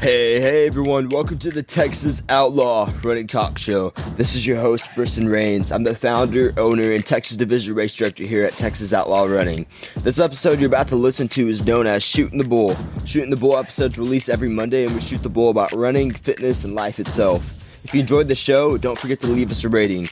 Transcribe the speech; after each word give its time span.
Hey, 0.00 0.40
hey 0.40 0.66
everyone, 0.66 1.10
welcome 1.10 1.38
to 1.40 1.50
the 1.50 1.62
Texas 1.62 2.22
Outlaw 2.30 2.90
Running 3.02 3.26
Talk 3.26 3.58
Show. 3.58 3.90
This 4.16 4.34
is 4.34 4.46
your 4.46 4.58
host, 4.58 4.86
Briston 4.94 5.28
Rains. 5.28 5.70
I'm 5.70 5.84
the 5.84 5.94
founder, 5.94 6.54
owner, 6.56 6.90
and 6.90 7.04
Texas 7.04 7.36
Division 7.36 7.74
Race 7.74 7.94
Director 7.94 8.24
here 8.24 8.42
at 8.42 8.54
Texas 8.54 8.94
Outlaw 8.94 9.24
Running. 9.24 9.66
This 9.96 10.18
episode 10.18 10.58
you're 10.58 10.68
about 10.68 10.88
to 10.88 10.96
listen 10.96 11.28
to 11.28 11.48
is 11.48 11.62
known 11.66 11.86
as 11.86 12.02
Shooting 12.02 12.38
the 12.38 12.48
Bull. 12.48 12.78
Shooting 13.04 13.28
the 13.28 13.36
Bull 13.36 13.58
episodes 13.58 13.98
release 13.98 14.30
every 14.30 14.48
Monday, 14.48 14.86
and 14.86 14.94
we 14.94 15.02
shoot 15.02 15.22
the 15.22 15.28
bull 15.28 15.50
about 15.50 15.70
running, 15.72 16.10
fitness, 16.10 16.64
and 16.64 16.74
life 16.74 16.98
itself. 16.98 17.52
If 17.84 17.92
you 17.92 18.00
enjoyed 18.00 18.28
the 18.28 18.34
show, 18.34 18.78
don't 18.78 18.98
forget 18.98 19.20
to 19.20 19.26
leave 19.26 19.50
us 19.50 19.64
a 19.64 19.68
rating. 19.68 20.08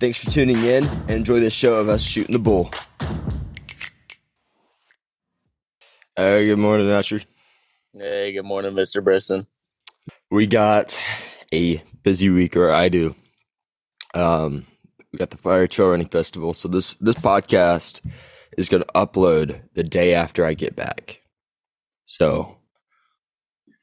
Thanks 0.00 0.22
for 0.22 0.30
tuning 0.30 0.62
in, 0.62 0.84
and 0.84 1.10
enjoy 1.12 1.40
this 1.40 1.54
show 1.54 1.76
of 1.76 1.88
us 1.88 2.02
shooting 2.02 2.34
the 2.34 2.38
bull. 2.38 2.70
Hey, 6.14 6.44
good 6.46 6.58
morning, 6.58 6.90
Asher. 6.90 7.22
Hey, 7.92 8.32
good 8.32 8.44
morning, 8.44 8.74
Mr. 8.74 9.02
Briston. 9.02 9.48
We 10.30 10.46
got 10.46 10.96
a 11.52 11.82
busy 12.04 12.30
week, 12.30 12.54
or 12.56 12.70
I 12.70 12.88
do. 12.88 13.16
Um, 14.14 14.68
we 15.12 15.18
got 15.18 15.30
the 15.30 15.36
Fire 15.36 15.66
Trail 15.66 15.90
Running 15.90 16.06
Festival, 16.08 16.54
so 16.54 16.68
this 16.68 16.94
this 16.94 17.16
podcast 17.16 18.00
is 18.56 18.68
going 18.68 18.84
to 18.84 18.92
upload 18.94 19.62
the 19.74 19.82
day 19.82 20.14
after 20.14 20.44
I 20.44 20.54
get 20.54 20.76
back. 20.76 21.20
So 22.04 22.58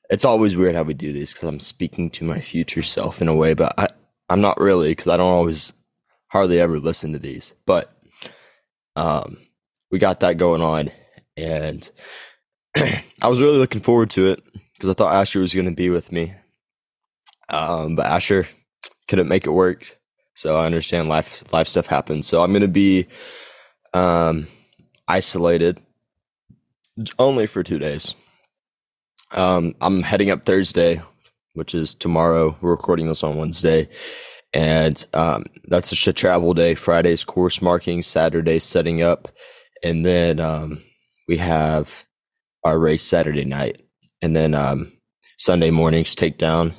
it's 0.10 0.24
always 0.24 0.56
weird 0.56 0.76
how 0.76 0.84
we 0.84 0.94
do 0.94 1.12
these 1.12 1.34
because 1.34 1.50
I'm 1.50 1.60
speaking 1.60 2.10
to 2.12 2.24
my 2.24 2.40
future 2.40 2.84
self 2.84 3.22
in 3.22 3.28
a 3.28 3.36
way, 3.36 3.56
but 3.56 3.74
I 3.78 3.90
I'm 4.30 4.40
not 4.40 4.58
really 4.58 4.92
because 4.92 5.10
I 5.10 5.18
don't 5.18 5.28
always 5.28 5.74
hardly 6.28 6.62
ever 6.62 6.80
listen 6.80 7.12
to 7.12 7.20
these, 7.20 7.54
but 7.66 7.94
um, 8.96 9.38
we 9.92 10.00
got 10.00 10.22
that 10.22 10.38
going 10.38 10.62
on, 10.62 10.92
and 11.36 11.92
I 13.22 13.28
was 13.28 13.42
really 13.42 13.58
looking 13.58 13.82
forward 13.82 14.10
to 14.12 14.28
it 14.28 14.44
because 14.74 14.90
I 14.90 14.94
thought 14.94 15.14
Asher 15.14 15.40
was 15.40 15.54
going 15.54 15.66
to 15.66 15.72
be 15.72 15.90
with 15.90 16.12
me. 16.12 16.34
Um, 17.50 17.96
but 17.96 18.06
Asher 18.06 18.48
couldn't 19.08 19.28
make 19.28 19.48
it 19.48 19.52
work. 19.52 19.98
So 20.34 20.56
I 20.58 20.66
understand 20.66 21.10
life 21.10 21.52
life 21.52 21.68
stuff 21.68 21.88
happens. 21.88 22.28
So 22.28 22.44
I'm 22.44 22.52
going 22.52 22.62
to 22.62 22.68
be 22.68 23.08
um, 23.94 24.48
isolated 25.08 25.80
only 27.18 27.48
for 27.48 27.64
two 27.64 27.80
days. 27.80 28.14
Um, 29.32 29.76
I'm 29.82 30.04
heading 30.04 30.30
up 30.30 30.46
Thursday, 30.46 31.02
which 31.54 31.74
is 31.74 31.96
tomorrow. 31.96 32.56
We're 32.62 32.72
recording 32.72 33.08
this 33.08 33.24
on 33.24 33.38
Wednesday. 33.38 33.90
And 34.54 35.04
um, 35.14 35.46
that's 35.66 35.90
just 35.90 36.08
a 36.08 36.14
travel 36.14 36.54
day. 36.54 36.76
Friday's 36.76 37.24
course 37.26 37.62
marking, 37.62 38.02
Saturday 38.02 38.60
setting 38.60 39.02
up. 39.02 39.28
And 39.84 40.06
then 40.06 40.40
um, 40.40 40.82
we 41.28 41.38
have 41.38 42.07
our 42.68 42.80
race 42.80 43.04
Saturday 43.04 43.46
night, 43.46 43.82
and 44.22 44.36
then 44.36 44.56
um, 44.56 44.94
Sunday 45.38 45.72
mornings 45.72 46.16
take 46.16 46.38
down, 46.40 46.76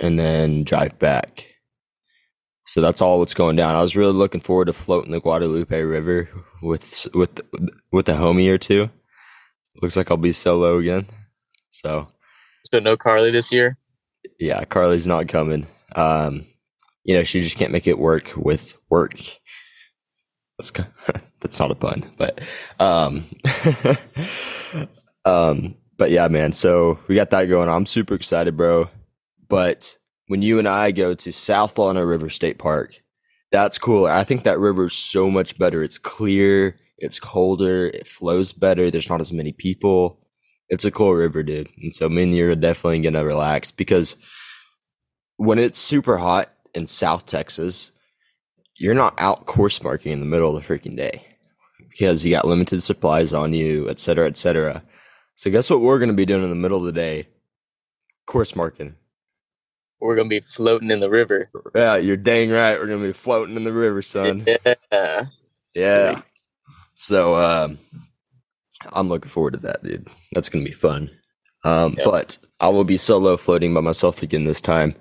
and 0.00 0.18
then 0.18 0.64
drive 0.64 0.98
back. 0.98 1.46
So 2.66 2.80
that's 2.82 3.02
all 3.02 3.20
what's 3.20 3.34
going 3.34 3.56
down. 3.56 3.76
I 3.76 3.82
was 3.82 3.96
really 3.96 4.12
looking 4.14 4.42
forward 4.42 4.66
to 4.66 4.74
floating 4.74 5.12
the 5.12 5.20
Guadalupe 5.20 5.82
River 5.82 6.28
with 6.62 7.06
with 7.14 7.40
with 7.92 8.08
a 8.08 8.14
homie 8.14 8.50
or 8.50 8.58
two. 8.58 8.90
Looks 9.82 9.96
like 9.96 10.10
I'll 10.10 10.18
be 10.18 10.32
solo 10.32 10.78
again. 10.78 11.06
So 11.72 12.06
So 12.72 12.80
no 12.80 12.96
Carly 12.96 13.30
this 13.30 13.52
year? 13.52 13.78
yeah, 14.40 14.64
Carly's 14.64 15.06
not 15.06 15.28
coming. 15.28 15.66
Um, 15.96 16.46
you 17.04 17.14
know, 17.16 17.24
she 17.24 17.42
just 17.42 17.58
can't 17.58 17.72
make 17.72 17.86
it 17.88 17.98
work 17.98 18.32
with 18.36 18.76
work. 18.90 19.18
That's 20.58 20.72
that's 21.40 21.60
not 21.60 21.72
a 21.72 21.76
pun, 21.76 22.10
but 22.18 22.40
um, 22.80 23.26
um, 25.24 25.74
but 25.96 26.10
yeah, 26.10 26.28
man. 26.28 26.52
So 26.52 26.98
we 27.08 27.14
got 27.14 27.30
that 27.30 27.46
going. 27.46 27.68
I'm 27.68 27.86
super 27.86 28.14
excited, 28.14 28.56
bro. 28.56 28.88
But 29.48 29.96
when 30.28 30.42
you 30.42 30.58
and 30.58 30.68
I 30.68 30.90
go 30.90 31.14
to 31.14 31.32
South 31.32 31.78
Llano 31.78 32.02
River 32.02 32.28
State 32.28 32.58
Park, 32.58 33.00
that's 33.52 33.78
cool. 33.78 34.06
I 34.06 34.24
think 34.24 34.44
that 34.44 34.58
river 34.58 34.86
is 34.86 34.94
so 34.94 35.30
much 35.30 35.58
better. 35.58 35.82
It's 35.82 35.98
clear, 35.98 36.78
it's 36.98 37.20
colder, 37.20 37.86
it 37.88 38.08
flows 38.08 38.52
better. 38.52 38.90
There's 38.90 39.10
not 39.10 39.20
as 39.20 39.32
many 39.32 39.52
people. 39.52 40.18
It's 40.70 40.84
a 40.84 40.90
cool 40.90 41.14
river, 41.14 41.42
dude. 41.42 41.68
And 41.80 41.94
so 41.94 42.08
me 42.08 42.24
and 42.24 42.34
you 42.34 42.50
are 42.50 42.54
definitely 42.54 43.02
gonna 43.02 43.24
relax 43.24 43.70
because 43.70 44.16
when 45.36 45.58
it's 45.58 45.78
super 45.78 46.16
hot 46.16 46.50
in 46.74 46.86
South 46.86 47.26
Texas, 47.26 47.92
you're 48.76 48.94
not 48.94 49.14
out 49.18 49.46
course 49.46 49.82
marking 49.82 50.12
in 50.12 50.20
the 50.20 50.26
middle 50.26 50.56
of 50.56 50.66
the 50.66 50.74
freaking 50.74 50.96
day 50.96 51.24
because 51.90 52.24
you 52.24 52.32
got 52.32 52.46
limited 52.46 52.82
supplies 52.82 53.32
on 53.32 53.52
you, 53.52 53.88
et 53.88 54.00
cetera, 54.00 54.26
et 54.26 54.36
cetera. 54.36 54.82
So 55.36 55.50
guess 55.50 55.68
what 55.70 55.80
we're 55.80 55.98
gonna 55.98 56.12
be 56.12 56.26
doing 56.26 56.44
in 56.44 56.50
the 56.50 56.56
middle 56.56 56.78
of 56.78 56.84
the 56.84 56.92
day? 56.92 57.28
Course 58.26 58.54
marking. 58.56 58.94
We're 60.00 60.16
gonna 60.16 60.28
be 60.28 60.40
floating 60.40 60.90
in 60.90 61.00
the 61.00 61.10
river. 61.10 61.50
Yeah, 61.74 61.96
you're 61.96 62.16
dang 62.16 62.50
right. 62.50 62.78
We're 62.78 62.86
gonna 62.86 63.06
be 63.06 63.12
floating 63.12 63.56
in 63.56 63.64
the 63.64 63.72
river, 63.72 64.02
son. 64.02 64.44
Yeah. 64.92 65.26
Yeah. 65.74 66.12
Sweet. 66.12 66.24
So 66.94 67.36
um 67.36 67.78
I'm 68.92 69.08
looking 69.08 69.30
forward 69.30 69.54
to 69.54 69.60
that, 69.60 69.82
dude. 69.82 70.08
That's 70.32 70.48
gonna 70.48 70.64
be 70.64 70.72
fun. 70.72 71.10
Um 71.64 71.94
Yep. 71.96 72.04
but 72.04 72.38
I 72.60 72.68
will 72.68 72.84
be 72.84 72.96
solo 72.96 73.36
floating 73.36 73.74
by 73.74 73.80
myself 73.80 74.22
again 74.22 74.44
this 74.44 74.60
time, 74.60 74.94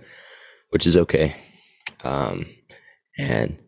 which 0.70 0.88
is 0.88 0.98
okay. 0.98 1.36
Um 2.04 2.46
and 3.18 3.62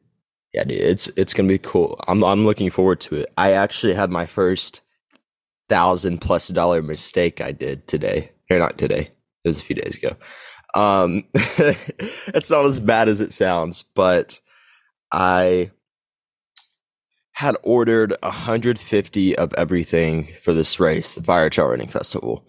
yeah, 0.54 0.64
dude, 0.64 0.82
it's 0.82 1.08
it's 1.10 1.34
gonna 1.34 1.50
be 1.50 1.60
cool. 1.60 2.00
I'm 2.08 2.24
I'm 2.24 2.46
looking 2.46 2.70
forward 2.72 3.02
to 3.02 3.16
it. 3.18 3.32
I 3.38 3.52
actually 3.52 3.94
had 3.94 4.10
my 4.10 4.26
first 4.26 4.82
thousand 5.70 6.20
plus 6.20 6.48
dollar 6.50 6.82
mistake 6.82 7.42
I 7.42 7.52
did 7.52 7.88
today. 7.88 8.32
Or 8.50 8.60
not 8.60 8.78
today. 8.78 9.12
It 9.44 9.48
was 9.48 9.60
a 9.60 9.64
few 9.64 9.76
days 9.76 9.98
ago. 9.98 10.16
Um 10.74 11.24
it's 11.34 12.52
not 12.52 12.66
as 12.66 12.80
bad 12.80 13.10
as 13.10 13.22
it 13.22 13.32
sounds, 13.32 13.84
but 13.84 14.40
I 15.12 15.72
had 17.36 17.58
ordered 17.64 18.16
150 18.24 19.38
of 19.38 19.54
everything 19.56 20.34
for 20.42 20.54
this 20.54 20.80
race, 20.80 21.14
the 21.14 21.24
Fire 21.24 21.50
Trail 21.50 21.68
Running 21.68 21.90
Festival. 21.90 22.48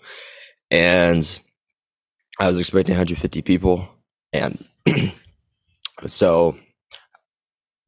And 0.70 1.40
I 2.38 2.46
was 2.46 2.56
expecting 2.56 2.92
150 2.94 3.42
people. 3.42 3.88
And 4.32 4.64
so 6.06 6.56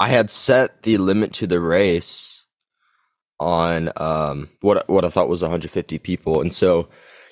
I 0.01 0.09
had 0.09 0.29
set 0.29 0.83
the 0.83 0.99
limit 0.99 1.33
to 1.35 1.47
the 1.47 1.61
race 1.61 2.45
on 3.41 3.91
um, 3.97 4.49
what 4.61 4.89
what 4.89 5.05
I 5.05 5.11
thought 5.11 5.29
was 5.29 5.43
150 5.43 5.99
people. 5.99 6.41
And 6.41 6.55
so, 6.55 6.89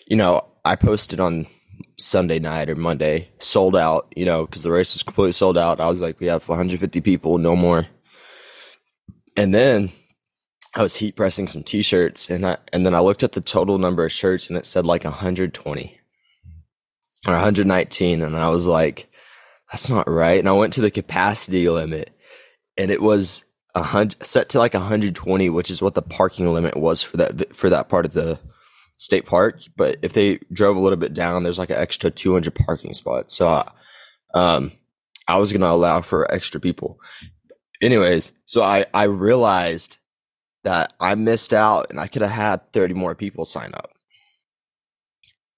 you 0.06 0.17
know, 0.17 0.44
I 0.65 0.77
posted 0.77 1.21
on 1.21 1.47
Sunday 1.99 2.39
night 2.39 2.69
or 2.69 2.75
Monday, 2.75 3.28
sold 3.39 3.77
out, 3.77 4.12
you 4.17 4.25
know, 4.25 4.47
because 4.47 4.62
the 4.62 4.71
race 4.71 4.94
was 4.94 5.03
completely 5.03 5.33
sold 5.33 5.59
out. 5.59 5.81
I 5.81 5.89
was 5.89 6.00
like, 6.00 6.21
we 6.21 6.27
have 6.27 6.49
150 6.49 7.00
people, 7.00 7.39
no 7.39 7.56
more. 7.56 7.87
And 9.37 9.55
then 9.55 9.93
I 10.75 10.83
was 10.83 10.97
heat 10.97 11.17
pressing 11.17 11.49
some 11.49 11.62
t-shirts 11.62 12.28
and 12.31 12.47
I 12.47 12.59
and 12.73 12.84
then 12.84 12.94
I 12.94 13.00
looked 13.00 13.23
at 13.23 13.33
the 13.33 13.41
total 13.41 13.78
number 13.78 14.05
of 14.05 14.12
shirts 14.12 14.49
and 14.49 14.59
it 14.59 14.67
said 14.67 14.84
like 14.84 15.05
120 15.05 16.00
or 17.27 17.33
119 17.33 18.23
and 18.23 18.37
I 18.37 18.50
was 18.50 18.67
like 18.67 19.09
that's 19.71 19.91
not 19.91 20.09
right. 20.09 20.38
And 20.38 20.49
I 20.49 20.53
went 20.53 20.75
to 20.75 20.81
the 20.81 20.91
capacity 20.91 21.69
limit 21.69 22.11
and 22.77 22.91
it 22.91 23.03
was 23.03 23.44
hundred 23.82 24.25
set 24.25 24.48
to 24.50 24.59
like 24.59 24.75
120, 24.75 25.50
which 25.50 25.70
is 25.70 25.82
what 25.82 25.94
the 25.94 26.03
parking 26.03 26.53
limit 26.53 26.76
was 26.76 27.03
for 27.03 27.16
that 27.19 27.54
for 27.54 27.70
that 27.70 27.88
part 27.88 28.04
of 28.04 28.12
the 28.12 28.38
state 28.97 29.26
park. 29.26 29.60
But 29.76 29.98
if 30.03 30.12
they 30.12 30.38
drove 30.53 30.76
a 30.76 30.81
little 30.81 30.97
bit 30.97 31.14
down, 31.14 31.42
there's 31.42 31.59
like 31.59 31.70
an 31.70 31.76
extra 31.76 32.10
200 32.10 32.54
parking 32.54 32.94
spots. 32.94 33.34
So, 33.34 33.48
I, 33.48 33.70
um, 34.34 34.72
I 35.28 35.38
was 35.38 35.53
gonna 35.53 35.70
allow 35.70 36.00
for 36.00 36.32
extra 36.32 36.60
people. 36.60 36.98
Anyways, 37.82 38.32
so 38.47 38.62
I 38.62 38.87
I 38.94 39.04
realized 39.04 39.98
that 40.64 40.94
I 40.98 41.14
missed 41.14 41.54
out, 41.54 41.87
and 41.91 42.00
I 42.00 42.08
could 42.08 42.22
have 42.22 42.31
had 42.32 42.72
30 42.72 42.94
more 42.94 43.14
people 43.14 43.44
sign 43.44 43.72
up. 43.75 43.93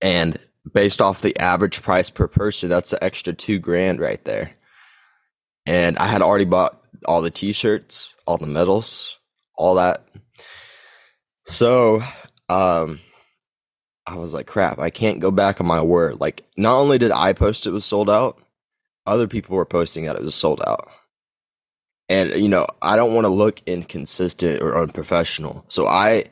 And 0.03 0.39
based 0.71 1.01
off 1.01 1.23
the 1.23 1.39
average 1.39 1.83
price 1.83 2.11
per 2.11 2.29
person, 2.29 2.69
that's 2.69 2.93
an 2.93 2.99
extra 3.01 3.33
two 3.33 3.59
grand 3.59 4.01
right 4.01 4.23
there. 4.25 4.53
And 5.65 5.97
I 5.99 6.07
had 6.07 6.23
already 6.23 6.45
bought 6.45 6.83
all 7.05 7.23
the 7.23 7.31
t-shirts, 7.31 8.15
all 8.27 8.39
the 8.39 8.47
medals, 8.47 9.19
all 9.55 9.77
that. 9.77 10.07
So, 11.45 12.03
um 12.49 13.01
I 14.07 14.17
was 14.17 14.33
like, 14.33 14.47
crap, 14.47 14.79
I 14.79 14.89
can't 14.89 15.21
go 15.21 15.31
back 15.31 15.61
on 15.61 15.67
my 15.67 15.83
word. 15.83 16.19
Like, 16.19 16.47
not 16.57 16.77
only 16.77 16.97
did 16.97 17.11
I 17.11 17.35
post 17.35 17.67
it 17.67 17.73
was 17.73 17.85
sold 17.85 18.09
out, 18.09 18.39
other 19.05 19.27
people 19.29 19.55
were 19.55 19.67
posting 19.67 20.07
that 20.07 20.17
it 20.17 20.23
was 20.23 20.35
sold 20.35 20.63
out. 20.67 20.89
And, 22.09 22.33
you 22.41 22.49
know, 22.49 22.67
I 22.81 22.97
don't 22.97 23.13
want 23.13 23.27
to 23.27 23.29
look 23.29 23.61
inconsistent 23.67 24.63
or 24.63 24.81
unprofessional. 24.81 25.67
So 25.69 25.87
I 25.87 26.31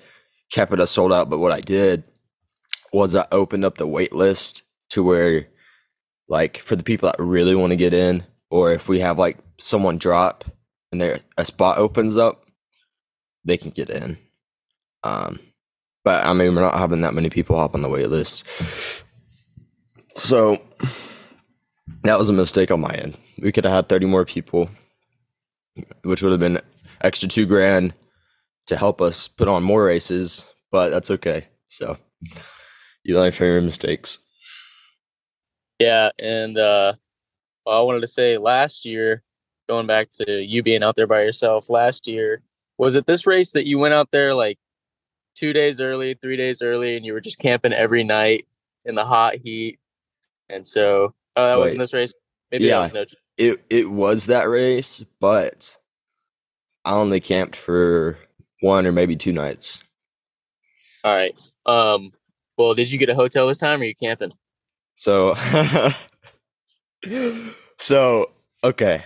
kept 0.51 0.73
it 0.73 0.81
as 0.81 0.91
sold 0.91 1.13
out. 1.13 1.29
But 1.29 1.39
what 1.39 1.53
I 1.53 1.61
did 1.61 2.05
was 2.95 3.15
I 3.15 3.27
opened 3.31 3.67
up 3.67 3.77
the 3.77 3.87
wait 3.87 4.15
list 4.15 4.63
to 4.91 5.03
where, 5.03 5.49
like, 6.29 6.57
for 6.57 6.77
the 6.77 6.83
people 6.83 7.11
that 7.11 7.23
really 7.23 7.55
want 7.55 7.73
to 7.73 7.77
get 7.77 7.93
in, 7.93 8.25
or 8.49 8.73
if 8.73 8.89
we 8.89 9.01
have 9.01 9.19
like 9.19 9.37
someone 9.59 9.99
drop 9.99 10.47
and 10.97 11.01
there 11.03 11.21
a 11.37 11.45
spot 11.45 11.77
opens 11.77 12.17
up, 12.17 12.47
they 13.45 13.59
can 13.59 13.71
get 13.71 13.91
in. 13.91 14.17
Um, 15.03 15.39
but 16.05 16.25
I 16.25 16.33
mean, 16.33 16.55
we're 16.55 16.63
not 16.63 16.79
having 16.79 17.03
that 17.03 17.13
many 17.13 17.29
people 17.29 17.57
hop 17.57 17.75
on 17.75 17.83
the 17.83 17.89
wait 17.89 18.09
list. 18.09 18.45
So 20.15 20.63
that 22.05 22.19
was 22.19 22.31
a 22.31 22.33
mistake 22.33 22.71
on 22.71 22.81
my 22.81 22.95
end. 22.95 23.17
We 23.43 23.53
could 23.53 23.65
have 23.65 23.75
had 23.75 23.89
30 23.91 24.07
more 24.07 24.25
people, 24.25 24.71
which 26.03 26.23
would 26.23 26.33
have 26.33 26.41
been 26.41 26.61
extra 27.03 27.29
two 27.29 27.45
grand 27.45 27.93
to 28.69 28.77
help 28.77 29.03
us 29.03 29.29
put 29.29 29.49
on 29.49 29.63
more 29.63 29.85
races, 29.85 30.51
but 30.73 30.89
that's 30.89 31.11
okay. 31.11 31.47
So 31.69 31.99
you 33.05 33.15
learn 33.17 33.33
from 33.33 33.49
your 33.49 33.61
mistakes. 33.61 34.21
Yeah, 35.79 36.09
and 36.19 36.57
uh, 36.57 36.95
I 37.69 37.81
wanted 37.83 38.01
to 38.01 38.07
say 38.07 38.39
last 38.39 38.87
year, 38.87 39.23
going 39.69 39.87
back 39.87 40.11
to 40.11 40.43
you 40.43 40.63
being 40.63 40.83
out 40.83 40.97
there 40.97 41.07
by 41.07 41.23
yourself 41.23 41.69
last 41.71 42.07
year, 42.07 42.43
was 42.79 42.95
it 42.95 43.07
this 43.07 43.27
race 43.27 43.53
that 43.53 43.67
you 43.67 43.79
went 43.79 43.95
out 43.95 44.11
there 44.11 44.35
like 44.35 44.59
two 45.35 45.53
days 45.53 45.81
early, 45.81 46.15
three 46.15 46.37
days 46.37 46.63
early, 46.63 46.97
and 46.97 47.05
you 47.05 47.13
were 47.13 47.21
just 47.21 47.39
camping 47.39 47.73
every 47.73 48.05
night 48.05 48.47
in 48.85 48.95
the 48.95 49.05
hot 49.05 49.35
heat? 49.37 49.79
And 50.49 50.67
so, 50.67 51.15
oh, 51.37 51.47
that 51.49 51.55
Wait. 51.57 51.61
wasn't 51.61 51.79
this 51.81 51.93
race. 51.93 52.13
Maybe 52.51 52.65
Yeah. 52.67 52.87
that 52.87 52.95
was 52.95 53.13
no. 53.13 53.19
It 53.39 53.65
it 53.69 53.91
was 53.91 54.27
that 54.27 54.49
race, 54.49 55.05
but 55.21 55.77
I 56.85 56.93
only 56.95 57.21
camped 57.21 57.57
for 57.57 58.19
one 58.61 58.87
or 58.87 58.93
maybe 58.93 59.17
two 59.17 59.33
nights. 59.33 59.81
All 61.05 61.15
right. 61.15 61.33
Um. 61.67 62.13
Well, 62.57 62.75
did 62.75 62.91
you 62.91 62.99
get 62.99 63.11
a 63.11 63.15
hotel 63.15 63.47
this 63.47 63.59
time, 63.59 63.81
or 63.81 63.83
are 63.83 63.87
you 63.87 63.95
camping? 63.95 64.33
So 64.95 65.35
so 67.79 68.31
okay. 68.65 69.05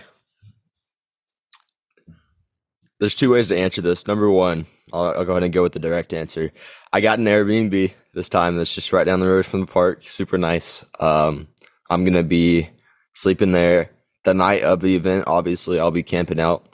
There's 3.01 3.15
two 3.15 3.31
ways 3.31 3.47
to 3.47 3.57
answer 3.57 3.81
this. 3.81 4.07
Number 4.07 4.29
one, 4.29 4.67
I'll, 4.93 5.07
I'll 5.07 5.25
go 5.25 5.31
ahead 5.31 5.43
and 5.43 5.51
go 5.51 5.63
with 5.63 5.73
the 5.73 5.79
direct 5.79 6.13
answer. 6.13 6.51
I 6.93 7.01
got 7.01 7.17
an 7.17 7.25
Airbnb 7.25 7.91
this 8.13 8.29
time 8.29 8.55
that's 8.55 8.75
just 8.75 8.93
right 8.93 9.05
down 9.05 9.19
the 9.19 9.27
road 9.27 9.47
from 9.47 9.61
the 9.61 9.65
park. 9.65 10.03
Super 10.03 10.37
nice. 10.37 10.85
Um, 10.99 11.47
I'm 11.89 12.05
gonna 12.05 12.21
be 12.21 12.69
sleeping 13.13 13.53
there 13.53 13.89
the 14.23 14.35
night 14.35 14.61
of 14.61 14.81
the 14.81 14.95
event. 14.95 15.23
Obviously, 15.25 15.79
I'll 15.79 15.89
be 15.89 16.03
camping 16.03 16.39
out 16.39 16.69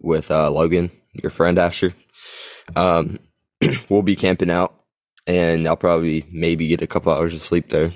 with 0.00 0.30
uh, 0.30 0.50
Logan, 0.50 0.90
your 1.12 1.30
friend 1.30 1.58
Asher. 1.58 1.92
Um, 2.74 3.18
we'll 3.90 4.00
be 4.00 4.16
camping 4.16 4.50
out, 4.50 4.74
and 5.26 5.68
I'll 5.68 5.76
probably 5.76 6.24
maybe 6.32 6.66
get 6.68 6.80
a 6.80 6.86
couple 6.86 7.12
hours 7.12 7.34
of 7.34 7.42
sleep 7.42 7.68
there. 7.68 7.92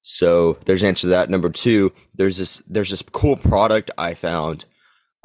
So 0.00 0.56
there's 0.64 0.82
answer 0.82 1.02
to 1.02 1.08
that. 1.08 1.28
Number 1.28 1.50
two, 1.50 1.92
there's 2.14 2.38
this 2.38 2.62
there's 2.66 2.88
this 2.88 3.02
cool 3.02 3.36
product 3.36 3.90
I 3.98 4.14
found 4.14 4.64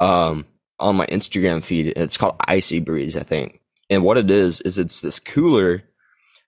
um, 0.00 0.44
on 0.80 0.96
my 0.96 1.06
Instagram 1.06 1.62
feed. 1.62 1.92
It's 1.96 2.16
called 2.16 2.36
Icy 2.46 2.80
Breeze, 2.80 3.16
I 3.16 3.22
think. 3.22 3.60
And 3.90 4.02
what 4.02 4.18
it 4.18 4.30
is 4.30 4.60
is 4.60 4.78
it's 4.78 5.00
this 5.00 5.18
cooler 5.18 5.82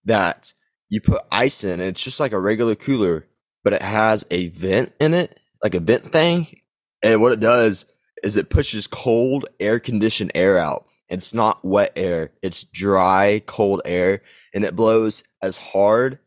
that 0.05 0.53
you 0.89 1.01
put 1.01 1.23
ice 1.31 1.65
in. 1.65 1.81
And 1.81 1.83
it's 1.83 2.03
just 2.03 2.21
like 2.21 2.33
a 2.33 2.41
regular 2.41 2.75
cooler, 2.75 3.27
but 3.65 3.73
it 3.73 3.83
has 3.83 4.27
a 4.31 4.49
vent 4.49 4.93
in 5.01 5.15
it, 5.15 5.39
like 5.63 5.75
a 5.75 5.81
vent 5.81 6.13
thing. 6.13 6.61
And 7.03 7.23
what 7.23 7.33
it 7.33 7.41
does 7.41 7.91
is 8.23 8.37
it 8.37 8.51
pushes 8.51 8.87
cold 8.87 9.47
air 9.59 9.81
conditioned 9.81 10.33
air 10.35 10.59
out. 10.59 10.87
It's 11.09 11.35
not 11.35 11.65
wet 11.65 11.93
air; 11.97 12.31
it's 12.41 12.63
dry, 12.63 13.43
cold 13.45 13.83
air, 13.85 14.23
and 14.55 14.65
it 14.65 14.77
blows 14.77 15.25
as 15.43 15.59
hard 15.59 16.21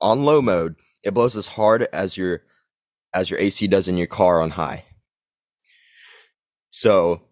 on 0.00 0.24
low 0.24 0.40
mode 0.40 0.76
it 1.02 1.14
blows 1.14 1.36
as 1.36 1.48
hard 1.48 1.88
as 1.92 2.16
your 2.16 2.42
as 3.14 3.30
your 3.30 3.40
AC 3.40 3.66
does 3.66 3.88
in 3.88 3.96
your 3.96 4.06
car 4.06 4.40
on 4.40 4.50
high. 4.50 4.84
So 6.70 7.22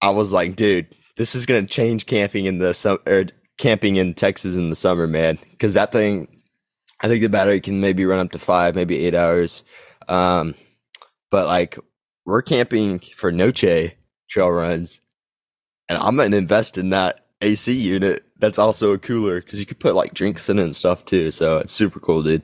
I 0.00 0.10
was 0.10 0.32
like, 0.32 0.56
dude, 0.56 0.86
this 1.16 1.34
is 1.34 1.46
gonna 1.46 1.66
change 1.66 2.06
camping 2.06 2.46
in 2.46 2.58
the 2.58 2.74
summer 2.74 3.00
or 3.06 3.24
camping 3.58 3.96
in 3.96 4.14
Texas 4.14 4.56
in 4.56 4.70
the 4.70 4.76
summer, 4.76 5.06
man. 5.06 5.38
Because 5.50 5.74
that 5.74 5.92
thing, 5.92 6.28
I 7.00 7.08
think 7.08 7.22
the 7.22 7.28
battery 7.28 7.60
can 7.60 7.80
maybe 7.80 8.04
run 8.04 8.20
up 8.20 8.32
to 8.32 8.38
five, 8.38 8.74
maybe 8.74 9.04
eight 9.04 9.14
hours. 9.14 9.62
Um, 10.08 10.54
but 11.30 11.46
like 11.46 11.78
we're 12.24 12.42
camping 12.42 13.00
for 13.16 13.32
Noche 13.32 13.92
trail 14.28 14.50
runs, 14.50 15.00
and 15.88 15.98
I'm 15.98 16.16
gonna 16.16 16.36
invest 16.36 16.78
in 16.78 16.90
that 16.90 17.26
AC 17.40 17.72
unit. 17.72 18.24
That's 18.40 18.58
also 18.58 18.92
a 18.92 18.98
cooler 18.98 19.40
because 19.40 19.58
you 19.58 19.66
could 19.66 19.80
put 19.80 19.94
like 19.94 20.14
drinks 20.14 20.48
in 20.48 20.58
it 20.58 20.64
and 20.64 20.76
stuff 20.76 21.04
too. 21.04 21.30
So 21.30 21.58
it's 21.58 21.72
super 21.72 22.00
cool, 22.00 22.22
dude. 22.22 22.42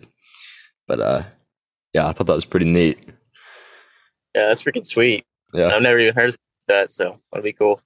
But 0.86 1.00
uh, 1.00 1.22
yeah, 1.92 2.08
I 2.08 2.12
thought 2.12 2.26
that 2.26 2.34
was 2.34 2.44
pretty 2.44 2.66
neat. 2.66 2.98
Yeah, 4.34 4.48
that's 4.48 4.62
freaking 4.62 4.84
sweet. 4.84 5.24
Yeah. 5.52 5.68
I've 5.68 5.82
never 5.82 6.00
even 6.00 6.14
heard 6.14 6.30
of 6.30 6.36
that, 6.66 6.90
so 6.90 7.20
that'd 7.32 7.44
be 7.44 7.52
cool. 7.52 7.80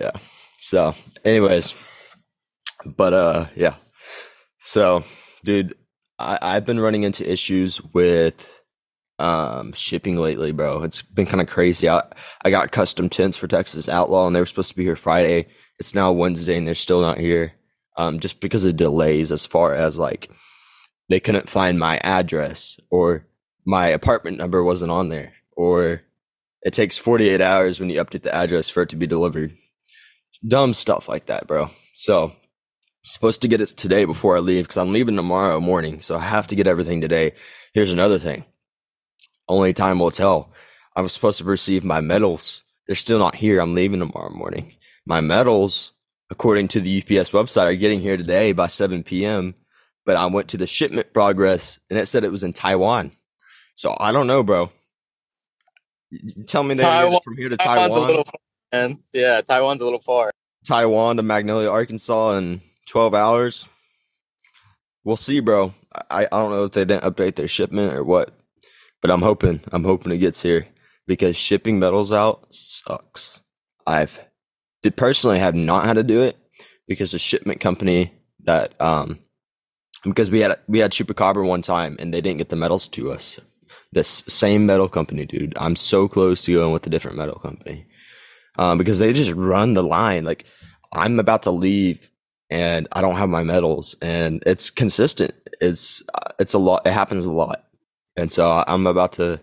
Yeah. 0.00 0.12
So, 0.58 0.94
anyways, 1.24 1.74
but 2.84 3.12
uh, 3.12 3.46
yeah. 3.54 3.74
So, 4.60 5.04
dude, 5.44 5.74
I 6.18 6.38
I've 6.40 6.66
been 6.66 6.80
running 6.80 7.02
into 7.02 7.30
issues 7.30 7.82
with 7.92 8.50
um 9.18 9.72
shipping 9.72 10.16
lately, 10.16 10.52
bro. 10.52 10.82
It's 10.82 11.02
been 11.02 11.26
kind 11.26 11.40
of 11.40 11.48
crazy. 11.48 11.88
I 11.88 12.02
I 12.44 12.50
got 12.50 12.72
custom 12.72 13.08
tents 13.08 13.36
for 13.36 13.46
Texas 13.46 13.88
Outlaw, 13.88 14.26
and 14.26 14.34
they 14.34 14.40
were 14.40 14.46
supposed 14.46 14.70
to 14.70 14.76
be 14.76 14.84
here 14.84 14.96
Friday. 14.96 15.46
It's 15.78 15.94
now 15.94 16.12
Wednesday, 16.12 16.56
and 16.56 16.66
they're 16.66 16.74
still 16.74 17.00
not 17.00 17.18
here. 17.18 17.52
Um, 17.96 18.18
just 18.18 18.40
because 18.40 18.64
of 18.64 18.76
delays, 18.76 19.30
as 19.30 19.46
far 19.46 19.72
as 19.74 19.98
like 19.98 20.28
they 21.08 21.20
couldn't 21.20 21.48
find 21.48 21.78
my 21.78 21.98
address 22.02 22.80
or 22.90 23.26
my 23.64 23.88
apartment 23.88 24.38
number 24.38 24.64
wasn't 24.64 24.90
on 24.90 25.10
there, 25.10 25.34
or 25.52 26.02
it 26.64 26.74
takes 26.74 26.96
48 26.98 27.40
hours 27.40 27.78
when 27.78 27.90
you 27.90 28.02
update 28.02 28.22
the 28.22 28.34
address 28.34 28.68
for 28.68 28.82
it 28.82 28.88
to 28.90 28.96
be 28.96 29.06
delivered 29.06 29.56
dumb 30.46 30.74
stuff 30.74 31.08
like 31.08 31.26
that, 31.26 31.46
bro. 31.46 31.70
So, 31.92 32.32
supposed 33.02 33.42
to 33.42 33.48
get 33.48 33.60
it 33.60 33.68
today 33.68 34.04
before 34.04 34.36
I 34.36 34.40
leave 34.40 34.64
because 34.64 34.78
I'm 34.78 34.92
leaving 34.92 35.16
tomorrow 35.16 35.60
morning. 35.60 36.00
So, 36.00 36.16
I 36.16 36.20
have 36.20 36.46
to 36.48 36.56
get 36.56 36.66
everything 36.66 37.00
today. 37.00 37.32
Here's 37.72 37.92
another 37.92 38.18
thing 38.18 38.44
only 39.48 39.72
time 39.72 39.98
will 39.98 40.10
tell. 40.10 40.52
I 40.96 41.02
was 41.02 41.12
supposed 41.12 41.38
to 41.38 41.44
receive 41.44 41.84
my 41.84 42.00
medals. 42.00 42.62
They're 42.86 42.96
still 42.96 43.18
not 43.18 43.34
here. 43.34 43.60
I'm 43.60 43.74
leaving 43.74 44.00
tomorrow 44.00 44.30
morning. 44.30 44.74
My 45.06 45.20
medals, 45.20 45.92
according 46.30 46.68
to 46.68 46.80
the 46.80 47.02
UPS 47.02 47.30
website, 47.30 47.66
are 47.66 47.74
getting 47.74 48.00
here 48.00 48.16
today 48.16 48.52
by 48.52 48.68
7 48.68 49.02
p.m. 49.02 49.54
But 50.06 50.16
I 50.16 50.26
went 50.26 50.48
to 50.48 50.56
the 50.56 50.66
shipment 50.66 51.12
progress 51.12 51.78
and 51.90 51.98
it 51.98 52.06
said 52.06 52.24
it 52.24 52.32
was 52.32 52.44
in 52.44 52.52
Taiwan. 52.52 53.12
So, 53.74 53.94
I 53.98 54.12
don't 54.12 54.26
know, 54.26 54.42
bro. 54.42 54.70
Tell 56.46 56.62
me 56.62 56.74
that 56.74 57.04
it 57.04 57.12
is 57.12 57.20
from 57.24 57.36
here 57.36 57.48
to 57.48 57.56
Taiwan's 57.56 57.94
Taiwan. 57.94 58.04
a 58.04 58.06
little 58.06 58.26
man. 58.72 59.02
Yeah, 59.12 59.40
Taiwan's 59.40 59.80
a 59.80 59.84
little 59.84 60.00
far. 60.00 60.30
Taiwan 60.66 61.16
to 61.16 61.22
Magnolia, 61.22 61.70
Arkansas 61.70 62.34
in 62.34 62.62
12 62.88 63.14
hours. 63.14 63.68
We'll 65.04 65.16
see, 65.16 65.40
bro. 65.40 65.74
I, 66.10 66.24
I 66.24 66.28
don't 66.30 66.50
know 66.50 66.64
if 66.64 66.72
they 66.72 66.84
didn't 66.84 67.04
update 67.04 67.36
their 67.36 67.48
shipment 67.48 67.92
or 67.92 68.02
what, 68.02 68.30
but 69.02 69.10
I'm 69.10 69.22
hoping. 69.22 69.60
I'm 69.70 69.84
hoping 69.84 70.12
it 70.12 70.18
gets 70.18 70.42
here 70.42 70.66
because 71.06 71.36
shipping 71.36 71.78
medals 71.78 72.12
out 72.12 72.46
sucks. 72.54 73.42
I've 73.86 74.20
did 74.82 74.96
personally 74.96 75.38
have 75.38 75.54
not 75.54 75.84
had 75.84 75.94
to 75.94 76.02
do 76.02 76.22
it 76.22 76.36
because 76.88 77.12
the 77.12 77.18
shipment 77.18 77.60
company 77.60 78.12
that 78.44 78.78
um 78.80 79.18
because 80.04 80.30
we 80.30 80.40
had 80.40 80.58
we 80.68 80.78
had 80.78 80.92
Chupacabra 80.92 81.46
one 81.46 81.62
time 81.62 81.96
and 81.98 82.12
they 82.12 82.20
didn't 82.20 82.38
get 82.38 82.48
the 82.48 82.56
medals 82.56 82.88
to 82.88 83.10
us. 83.12 83.40
This 83.94 84.24
same 84.28 84.66
medal 84.66 84.88
company, 84.88 85.24
dude. 85.24 85.54
I'm 85.56 85.76
so 85.76 86.08
close 86.08 86.44
to 86.44 86.54
going 86.54 86.72
with 86.72 86.86
a 86.86 86.90
different 86.90 87.16
medal 87.16 87.36
company 87.36 87.86
um, 88.58 88.78
because 88.78 88.98
they 88.98 89.12
just 89.12 89.32
run 89.32 89.74
the 89.74 89.82
line. 89.82 90.24
Like 90.24 90.44
I'm 90.92 91.18
about 91.20 91.44
to 91.44 91.50
leave 91.50 92.10
and 92.50 92.86
I 92.92 93.00
don't 93.00 93.16
have 93.16 93.28
my 93.28 93.42
medals, 93.42 93.96
and 94.02 94.42
it's 94.46 94.70
consistent. 94.70 95.34
It's 95.60 96.02
uh, 96.14 96.32
it's 96.38 96.54
a 96.54 96.58
lot. 96.58 96.86
It 96.86 96.92
happens 96.92 97.26
a 97.26 97.32
lot, 97.32 97.64
and 98.16 98.30
so 98.30 98.62
I'm 98.66 98.86
about 98.86 99.12
to. 99.14 99.40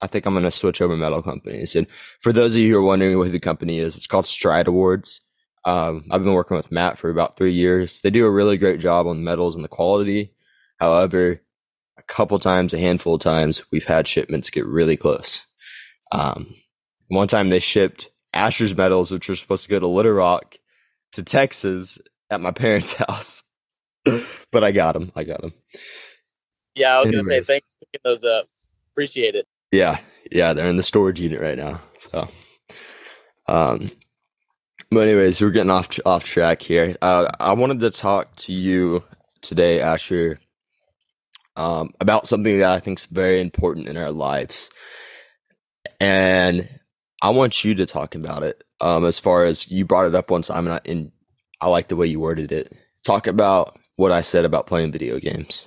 I 0.00 0.06
think 0.06 0.24
I'm 0.24 0.34
going 0.34 0.44
to 0.44 0.50
switch 0.50 0.80
over 0.80 0.96
medal 0.96 1.20
companies. 1.20 1.74
And 1.74 1.86
for 2.20 2.32
those 2.32 2.54
of 2.54 2.62
you 2.62 2.72
who 2.72 2.78
are 2.78 2.82
wondering 2.82 3.18
what 3.18 3.32
the 3.32 3.40
company 3.40 3.80
is, 3.80 3.96
it's 3.96 4.06
called 4.06 4.26
Stride 4.26 4.68
Awards. 4.68 5.20
Um, 5.64 6.04
I've 6.10 6.22
been 6.22 6.32
working 6.32 6.56
with 6.56 6.70
Matt 6.70 6.96
for 6.96 7.10
about 7.10 7.36
three 7.36 7.52
years. 7.52 8.00
They 8.00 8.10
do 8.10 8.24
a 8.24 8.30
really 8.30 8.56
great 8.56 8.80
job 8.80 9.06
on 9.06 9.16
the 9.16 9.22
medals 9.22 9.56
and 9.56 9.64
the 9.64 9.68
quality. 9.68 10.32
However, 10.78 11.42
couple 12.08 12.38
times, 12.38 12.74
a 12.74 12.78
handful 12.78 13.14
of 13.14 13.20
times, 13.20 13.62
we've 13.70 13.86
had 13.86 14.06
shipments 14.06 14.50
get 14.50 14.66
really 14.66 14.96
close. 14.96 15.42
Um, 16.12 16.54
one 17.08 17.28
time 17.28 17.48
they 17.48 17.60
shipped 17.60 18.08
Asher's 18.32 18.76
medals, 18.76 19.10
which 19.10 19.28
were 19.28 19.36
supposed 19.36 19.64
to 19.64 19.70
go 19.70 19.78
to 19.80 19.86
Little 19.86 20.12
Rock, 20.12 20.56
to 21.12 21.22
Texas 21.22 21.98
at 22.30 22.40
my 22.40 22.50
parents' 22.52 22.94
house. 22.94 23.42
but 24.52 24.64
I 24.64 24.72
got 24.72 24.92
them. 24.92 25.12
I 25.16 25.24
got 25.24 25.40
them. 25.40 25.54
Yeah, 26.74 26.96
I 26.96 27.00
was 27.00 27.10
gonna 27.10 27.22
say 27.22 27.40
thanks 27.40 27.66
for 27.78 27.86
picking 27.86 28.00
those 28.04 28.24
up. 28.24 28.46
Appreciate 28.92 29.34
it. 29.34 29.46
Yeah, 29.72 29.98
yeah, 30.30 30.52
they're 30.52 30.68
in 30.68 30.76
the 30.76 30.82
storage 30.82 31.20
unit 31.20 31.40
right 31.40 31.56
now. 31.56 31.80
So, 31.98 32.28
um, 33.48 33.88
but 34.90 35.08
anyways, 35.08 35.40
we're 35.40 35.50
getting 35.50 35.70
off 35.70 35.88
off 36.04 36.24
track 36.24 36.60
here. 36.62 36.96
Uh, 37.00 37.30
I 37.40 37.54
wanted 37.54 37.80
to 37.80 37.90
talk 37.90 38.34
to 38.36 38.52
you 38.52 39.04
today, 39.40 39.80
Asher, 39.80 40.38
um, 41.56 41.92
about 42.00 42.26
something 42.26 42.58
that 42.58 42.70
I 42.70 42.80
think 42.80 42.98
is 42.98 43.06
very 43.06 43.40
important 43.40 43.88
in 43.88 43.96
our 43.96 44.10
lives, 44.10 44.70
and 46.00 46.68
I 47.22 47.30
want 47.30 47.64
you 47.64 47.74
to 47.76 47.86
talk 47.86 48.14
about 48.14 48.42
it. 48.42 48.64
Um, 48.80 49.04
as 49.04 49.18
far 49.18 49.44
as 49.44 49.70
you 49.70 49.84
brought 49.84 50.06
it 50.06 50.14
up 50.14 50.30
one 50.30 50.42
time, 50.42 50.66
and 50.66 50.74
I, 50.74 50.80
and 50.84 51.12
I 51.60 51.68
like 51.68 51.88
the 51.88 51.96
way 51.96 52.06
you 52.06 52.20
worded 52.20 52.52
it. 52.52 52.72
Talk 53.04 53.26
about 53.26 53.78
what 53.96 54.12
I 54.12 54.20
said 54.20 54.44
about 54.44 54.66
playing 54.66 54.92
video 54.92 55.18
games. 55.18 55.64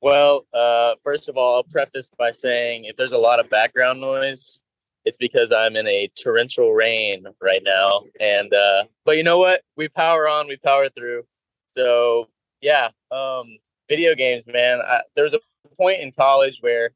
Well, 0.00 0.46
uh, 0.54 0.94
first 1.02 1.28
of 1.28 1.36
all, 1.36 1.56
I'll 1.56 1.64
preface 1.64 2.10
by 2.16 2.30
saying 2.30 2.84
if 2.84 2.96
there's 2.96 3.12
a 3.12 3.18
lot 3.18 3.40
of 3.40 3.50
background 3.50 4.00
noise, 4.00 4.62
it's 5.04 5.18
because 5.18 5.52
I'm 5.52 5.76
in 5.76 5.86
a 5.86 6.10
torrential 6.22 6.72
rain 6.72 7.26
right 7.40 7.62
now. 7.64 8.02
And 8.20 8.52
uh, 8.52 8.84
but 9.04 9.16
you 9.16 9.22
know 9.22 9.38
what? 9.38 9.62
We 9.76 9.88
power 9.88 10.28
on, 10.28 10.48
we 10.48 10.56
power 10.56 10.88
through. 10.88 11.24
So 11.66 12.28
yeah, 12.60 12.90
um, 13.10 13.46
video 13.88 14.14
games, 14.14 14.46
man. 14.46 14.80
I, 14.80 15.02
there 15.14 15.24
was 15.24 15.34
a 15.34 15.40
point 15.78 16.00
in 16.00 16.12
college 16.12 16.58
where 16.60 16.90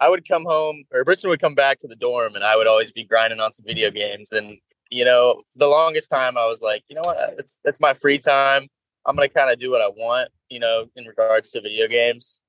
I 0.00 0.08
would 0.08 0.28
come 0.28 0.44
home, 0.44 0.84
or 0.92 1.04
Briston 1.04 1.30
would 1.30 1.40
come 1.40 1.54
back 1.54 1.78
to 1.78 1.88
the 1.88 1.96
dorm, 1.96 2.34
and 2.34 2.44
I 2.44 2.56
would 2.56 2.66
always 2.66 2.90
be 2.90 3.04
grinding 3.04 3.40
on 3.40 3.52
some 3.52 3.64
video 3.64 3.90
games. 3.90 4.32
And 4.32 4.58
you 4.90 5.04
know, 5.04 5.42
for 5.52 5.58
the 5.58 5.68
longest 5.68 6.10
time, 6.10 6.36
I 6.36 6.46
was 6.46 6.62
like, 6.62 6.82
you 6.88 6.96
know 6.96 7.02
what? 7.02 7.34
It's 7.38 7.60
it's 7.64 7.80
my 7.80 7.94
free 7.94 8.18
time. 8.18 8.68
I'm 9.06 9.14
gonna 9.16 9.28
kind 9.28 9.50
of 9.50 9.58
do 9.58 9.70
what 9.70 9.80
I 9.80 9.88
want, 9.88 10.28
you 10.50 10.60
know, 10.60 10.86
in 10.96 11.04
regards 11.04 11.50
to 11.52 11.60
video 11.60 11.88
games. 11.88 12.40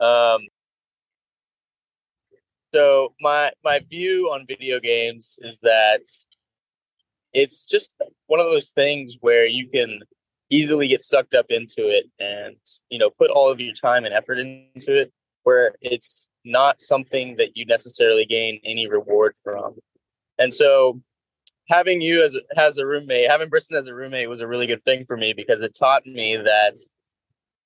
Um, 0.00 0.40
so 2.74 3.14
my 3.20 3.52
my 3.64 3.80
view 3.88 4.30
on 4.32 4.46
video 4.48 4.80
games 4.80 5.38
is 5.42 5.60
that 5.60 6.02
it's 7.32 7.64
just 7.64 7.94
one 8.26 8.40
of 8.40 8.46
those 8.46 8.72
things 8.72 9.16
where 9.20 9.46
you 9.46 9.68
can 9.68 10.00
easily 10.52 10.86
get 10.86 11.02
sucked 11.02 11.34
up 11.34 11.46
into 11.48 11.88
it 11.88 12.04
and 12.20 12.56
you 12.90 12.98
know 12.98 13.10
put 13.10 13.30
all 13.30 13.50
of 13.50 13.58
your 13.60 13.72
time 13.72 14.04
and 14.04 14.14
effort 14.14 14.38
into 14.38 15.00
it 15.00 15.10
where 15.44 15.74
it's 15.80 16.28
not 16.44 16.80
something 16.80 17.36
that 17.36 17.56
you 17.56 17.64
necessarily 17.64 18.24
gain 18.24 18.60
any 18.64 18.86
reward 18.86 19.34
from. 19.42 19.74
And 20.38 20.52
so 20.52 21.00
having 21.68 22.02
you 22.02 22.22
as 22.22 22.36
as 22.56 22.76
a 22.76 22.86
roommate 22.86 23.30
having 23.30 23.48
Briston 23.48 23.76
as 23.76 23.86
a 23.86 23.94
roommate 23.94 24.28
was 24.28 24.40
a 24.40 24.46
really 24.46 24.66
good 24.66 24.82
thing 24.84 25.04
for 25.06 25.16
me 25.16 25.32
because 25.32 25.62
it 25.62 25.74
taught 25.74 26.04
me 26.06 26.36
that 26.36 26.76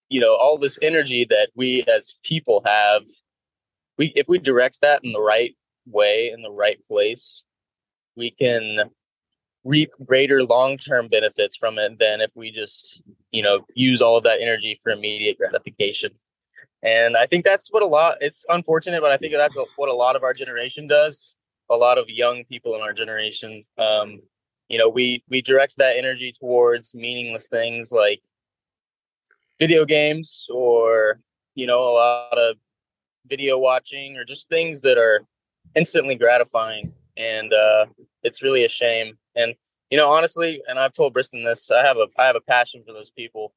you 0.08 0.20
know 0.20 0.34
all 0.34 0.58
this 0.58 0.78
energy 0.80 1.26
that 1.28 1.50
we 1.56 1.82
as 1.84 2.14
people 2.22 2.62
have 2.64 3.02
we 3.98 4.12
if 4.14 4.28
we 4.28 4.38
direct 4.38 4.80
that 4.82 5.00
in 5.02 5.12
the 5.12 5.22
right 5.22 5.56
way 5.86 6.30
in 6.30 6.42
the 6.42 6.50
right 6.50 6.78
place 6.88 7.42
we 8.16 8.30
can 8.30 8.90
reap 9.66 9.90
greater 10.04 10.42
long-term 10.44 11.08
benefits 11.08 11.56
from 11.56 11.78
it 11.78 11.98
than 11.98 12.20
if 12.20 12.30
we 12.36 12.50
just 12.50 13.02
you 13.32 13.42
know 13.42 13.64
use 13.74 14.00
all 14.00 14.16
of 14.16 14.24
that 14.24 14.40
energy 14.40 14.78
for 14.82 14.90
immediate 14.92 15.38
gratification. 15.38 16.10
And 16.82 17.16
i 17.16 17.26
think 17.26 17.44
that's 17.44 17.68
what 17.72 17.82
a 17.82 17.86
lot 17.86 18.16
it's 18.20 18.44
unfortunate 18.48 19.00
but 19.00 19.10
i 19.10 19.16
think 19.16 19.32
that's 19.32 19.56
what 19.76 19.88
a 19.88 19.94
lot 19.94 20.16
of 20.16 20.22
our 20.22 20.34
generation 20.34 20.86
does. 20.86 21.36
A 21.68 21.76
lot 21.76 21.98
of 21.98 22.08
young 22.08 22.44
people 22.44 22.76
in 22.76 22.80
our 22.82 22.92
generation 22.92 23.64
um 23.78 24.20
you 24.68 24.78
know 24.78 24.88
we 24.88 25.24
we 25.28 25.42
direct 25.42 25.76
that 25.78 25.96
energy 25.96 26.32
towards 26.32 26.94
meaningless 26.94 27.48
things 27.48 27.92
like 27.92 28.20
video 29.58 29.84
games 29.84 30.46
or 30.52 31.20
you 31.54 31.66
know 31.66 31.80
a 31.80 31.94
lot 32.02 32.38
of 32.38 32.56
video 33.26 33.58
watching 33.58 34.16
or 34.16 34.24
just 34.24 34.48
things 34.48 34.80
that 34.82 34.98
are 34.98 35.22
instantly 35.74 36.14
gratifying. 36.14 36.92
And 37.16 37.52
uh, 37.52 37.86
it's 38.22 38.42
really 38.42 38.64
a 38.64 38.68
shame 38.68 39.18
and 39.36 39.54
you 39.90 39.96
know 39.96 40.10
honestly 40.10 40.60
and 40.68 40.78
i've 40.78 40.92
told 40.92 41.14
briston 41.14 41.44
this 41.44 41.70
i 41.70 41.84
have 41.84 41.96
a 41.96 42.06
i 42.18 42.26
have 42.26 42.36
a 42.36 42.40
passion 42.40 42.82
for 42.86 42.92
those 42.92 43.10
people. 43.10 43.52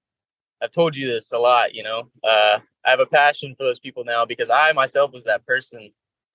I've 0.61 0.71
told 0.71 0.95
you 0.95 1.07
this 1.07 1.31
a 1.31 1.39
lot 1.39 1.73
you 1.73 1.83
know 1.83 2.09
uh, 2.23 2.59
i 2.85 2.89
have 2.89 2.99
a 2.99 3.05
passion 3.05 3.55
for 3.57 3.63
those 3.63 3.79
people 3.79 4.03
now 4.03 4.25
because 4.25 4.49
i 4.49 4.71
myself 4.73 5.11
was 5.11 5.23
that 5.23 5.45
person. 5.45 5.91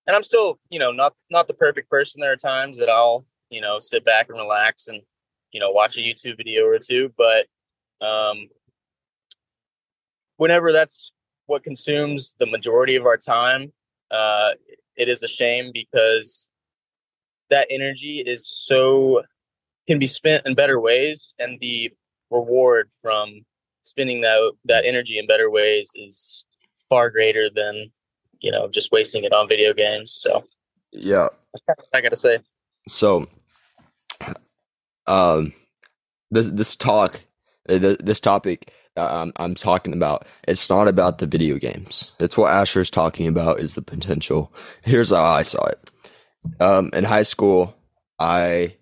And 0.07 0.17
i'm 0.17 0.25
still 0.25 0.59
you 0.71 0.79
know 0.79 0.91
not 0.91 1.15
not 1.31 1.47
the 1.47 1.55
perfect 1.55 1.91
person 1.91 2.21
there 2.21 2.33
are 2.33 2.37
times 2.37 2.79
that 2.79 2.89
i'll 2.89 3.25
you 3.51 3.61
know 3.61 3.79
sit 3.81 4.05
back 4.05 4.29
and 4.29 4.39
relax 4.39 4.89
and 4.89 5.01
you 5.53 5.61
know 5.61 5.71
watch 5.71 5.97
a 5.97 6.01
youtube 6.01 6.37
video 6.37 6.67
or 6.67 6.79
two 6.79 7.13
but 7.17 7.47
um 8.01 8.49
whenever 10.37 10.73
that's 10.73 11.13
what 11.47 11.63
consumes 11.63 12.35
the 12.39 12.47
majority 12.47 12.97
of 12.97 13.07
our 13.07 13.17
time, 13.17 13.73
uh, 14.11 14.53
it 14.97 15.09
is 15.09 15.23
a 15.23 15.29
shame 15.29 15.71
because 15.73 16.49
that 17.51 17.67
energy 17.71 18.23
is 18.25 18.49
so 18.49 19.23
can 19.87 19.99
be 19.99 20.07
spent 20.07 20.47
in 20.47 20.55
better 20.55 20.81
ways, 20.81 21.35
and 21.39 21.59
the 21.61 21.93
reward 22.31 22.91
from 23.01 23.45
spending 23.83 24.23
that 24.23 24.53
that 24.65 24.85
energy 24.85 25.19
in 25.19 25.27
better 25.27 25.51
ways 25.51 25.93
is 25.95 26.45
far 26.89 27.11
greater 27.11 27.49
than 27.49 27.91
you 28.41 28.51
know 28.51 28.69
just 28.69 28.93
wasting 28.93 29.25
it 29.25 29.33
on 29.33 29.49
video 29.49 29.73
games. 29.73 30.13
So 30.13 30.45
yeah, 30.93 31.29
I 31.95 32.01
gotta 32.01 32.17
say. 32.17 32.39
So, 32.89 33.27
um, 35.07 35.53
this 36.31 36.49
this 36.49 36.77
talk, 36.77 37.21
uh, 37.69 37.97
this 38.01 38.21
topic 38.21 38.73
I'm, 38.97 39.33
I'm 39.37 39.55
talking 39.55 39.93
about. 39.93 40.27
It's 40.47 40.69
not 40.71 40.89
about 40.89 41.19
the 41.19 41.27
video 41.27 41.59
games. 41.59 42.13
It's 42.21 42.37
what 42.37 42.53
Asher's 42.53 42.91
talking 42.91 43.27
about 43.27 43.61
is 43.61 43.75
the 43.75 43.83
potential. 43.83 44.53
Here's 44.83 45.11
how 45.11 45.25
I 45.25 45.43
saw 45.43 45.65
it. 45.67 45.91
Um, 46.61 46.91
in 46.93 47.05
high 47.05 47.23
school, 47.23 47.75
I 48.19 48.77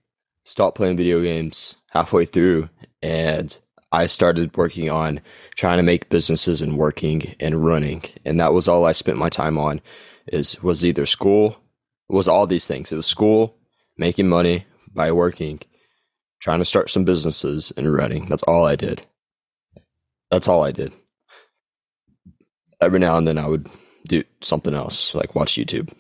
stopped 0.53 0.77
playing 0.77 0.99
video 0.99 1.23
games 1.23 1.77
halfway 1.93 2.27
through 2.27 2.69
and 3.03 3.59
I 3.91 4.07
started 4.07 4.55
working 4.55 4.91
on 4.91 5.23
trying 5.57 5.79
to 5.79 5.83
make 5.83 6.11
businesses 6.11 6.61
and 6.61 6.77
working 6.77 7.35
and 7.41 7.65
running. 7.65 8.05
And 8.27 8.39
that 8.39 8.53
was 8.53 8.69
all 8.69 8.85
I 8.85 8.93
spent 8.93 9.17
my 9.17 9.31
time 9.31 9.57
on 9.57 9.81
is 10.27 10.63
was 10.63 10.85
either 10.85 11.07
school, 11.07 11.57
was 12.09 12.29
all 12.29 12.47
these 12.47 12.67
things. 12.67 12.93
It 12.93 12.97
was 12.97 13.07
school, 13.07 13.57
making 13.97 14.29
money 14.29 14.67
by 14.93 15.11
working, 15.11 15.61
trying 16.43 16.59
to 16.59 16.67
start 16.67 16.91
some 16.91 17.07
businesses 17.07 17.73
and 17.79 17.91
running. 17.91 18.27
That's 18.27 18.43
all 18.43 18.67
I 18.67 18.77
did. 18.77 19.07
That's 20.31 20.49
all 20.49 20.63
I 20.63 20.73
did. 20.73 20.93
Every 22.79 22.99
now 22.99 23.17
and 23.17 23.27
then 23.27 23.39
I 23.39 23.49
would 23.49 23.71
do 24.07 24.23
something 24.43 24.75
else, 24.75 25.15
like 25.15 25.35
watch 25.35 25.55
YouTube. 25.55 25.91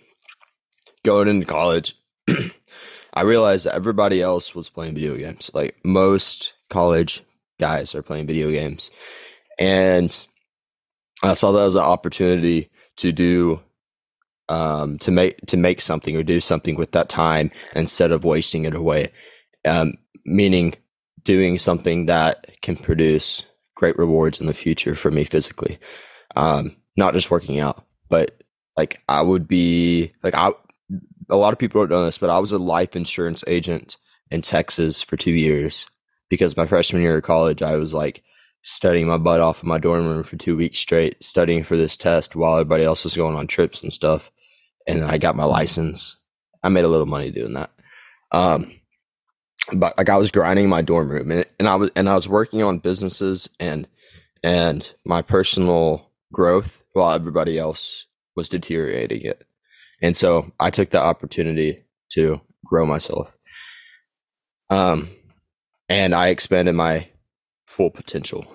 Going 1.04 1.28
into 1.28 1.46
college, 1.46 1.96
I 3.14 3.22
realized 3.22 3.66
that 3.66 3.74
everybody 3.74 4.22
else 4.22 4.54
was 4.54 4.68
playing 4.68 4.94
video 4.94 5.16
games. 5.16 5.50
Like 5.52 5.76
most 5.84 6.54
college 6.70 7.22
guys 7.60 7.94
are 7.94 8.02
playing 8.02 8.26
video 8.26 8.50
games. 8.50 8.90
And 9.58 10.26
I 11.22 11.34
saw 11.34 11.52
that 11.52 11.62
as 11.62 11.76
an 11.76 11.82
opportunity 11.82 12.70
to 12.96 13.12
do 13.12 13.60
um, 14.48 14.98
to 14.98 15.10
make 15.10 15.38
to 15.46 15.56
make 15.56 15.80
something 15.80 16.16
or 16.16 16.22
do 16.22 16.40
something 16.40 16.76
with 16.76 16.92
that 16.92 17.08
time 17.08 17.50
instead 17.74 18.12
of 18.12 18.24
wasting 18.24 18.64
it 18.64 18.74
away. 18.74 19.12
Um, 19.64 19.94
meaning 20.24 20.74
doing 21.22 21.58
something 21.58 22.06
that 22.06 22.60
can 22.62 22.76
produce 22.76 23.44
great 23.76 23.96
rewards 23.96 24.40
in 24.40 24.46
the 24.46 24.54
future 24.54 24.94
for 24.94 25.10
me 25.10 25.24
physically. 25.24 25.78
Um, 26.36 26.76
not 26.96 27.14
just 27.14 27.30
working 27.30 27.60
out, 27.60 27.84
but 28.08 28.42
like 28.76 29.02
I 29.08 29.22
would 29.22 29.46
be 29.46 30.12
like 30.22 30.34
I. 30.34 30.52
A 31.30 31.36
lot 31.36 31.52
of 31.52 31.58
people 31.58 31.80
don't 31.82 31.90
know 31.90 32.04
this, 32.04 32.18
but 32.18 32.30
I 32.30 32.38
was 32.38 32.52
a 32.52 32.58
life 32.58 32.96
insurance 32.96 33.44
agent 33.46 33.96
in 34.30 34.42
Texas 34.42 35.02
for 35.02 35.16
two 35.16 35.32
years 35.32 35.86
because 36.28 36.56
my 36.56 36.66
freshman 36.66 37.02
year 37.02 37.18
of 37.18 37.22
college, 37.22 37.62
I 37.62 37.76
was 37.76 37.92
like 37.92 38.22
studying 38.62 39.06
my 39.06 39.18
butt 39.18 39.40
off 39.40 39.62
in 39.62 39.68
my 39.68 39.78
dorm 39.78 40.06
room 40.06 40.22
for 40.22 40.36
two 40.36 40.56
weeks 40.56 40.78
straight, 40.78 41.22
studying 41.22 41.64
for 41.64 41.76
this 41.76 41.96
test 41.96 42.34
while 42.36 42.54
everybody 42.54 42.84
else 42.84 43.04
was 43.04 43.16
going 43.16 43.36
on 43.36 43.46
trips 43.46 43.82
and 43.82 43.92
stuff. 43.92 44.30
And 44.86 45.04
I 45.04 45.18
got 45.18 45.36
my 45.36 45.44
license. 45.44 46.16
I 46.62 46.68
made 46.68 46.84
a 46.84 46.88
little 46.88 47.06
money 47.06 47.30
doing 47.30 47.54
that. 47.54 47.70
Um, 48.30 48.72
but 49.72 49.96
like 49.98 50.08
I 50.08 50.16
was 50.16 50.30
grinding 50.30 50.68
my 50.68 50.82
dorm 50.82 51.10
room 51.10 51.30
and, 51.30 51.44
and 51.58 51.68
I 51.68 51.76
was 51.76 51.90
and 51.94 52.08
I 52.08 52.14
was 52.14 52.28
working 52.28 52.62
on 52.62 52.78
businesses 52.78 53.48
and 53.60 53.86
and 54.42 54.92
my 55.04 55.22
personal 55.22 56.10
growth 56.32 56.82
while 56.94 57.12
everybody 57.12 57.58
else 57.58 58.06
was 58.34 58.48
deteriorating 58.48 59.22
it. 59.22 59.44
And 60.02 60.16
so 60.16 60.52
I 60.60 60.70
took 60.70 60.90
the 60.90 61.00
opportunity 61.00 61.84
to 62.12 62.40
grow 62.66 62.84
myself. 62.84 63.36
Um 64.68 65.08
and 65.88 66.14
I 66.14 66.28
expanded 66.28 66.74
my 66.74 67.08
full 67.66 67.90
potential. 67.90 68.46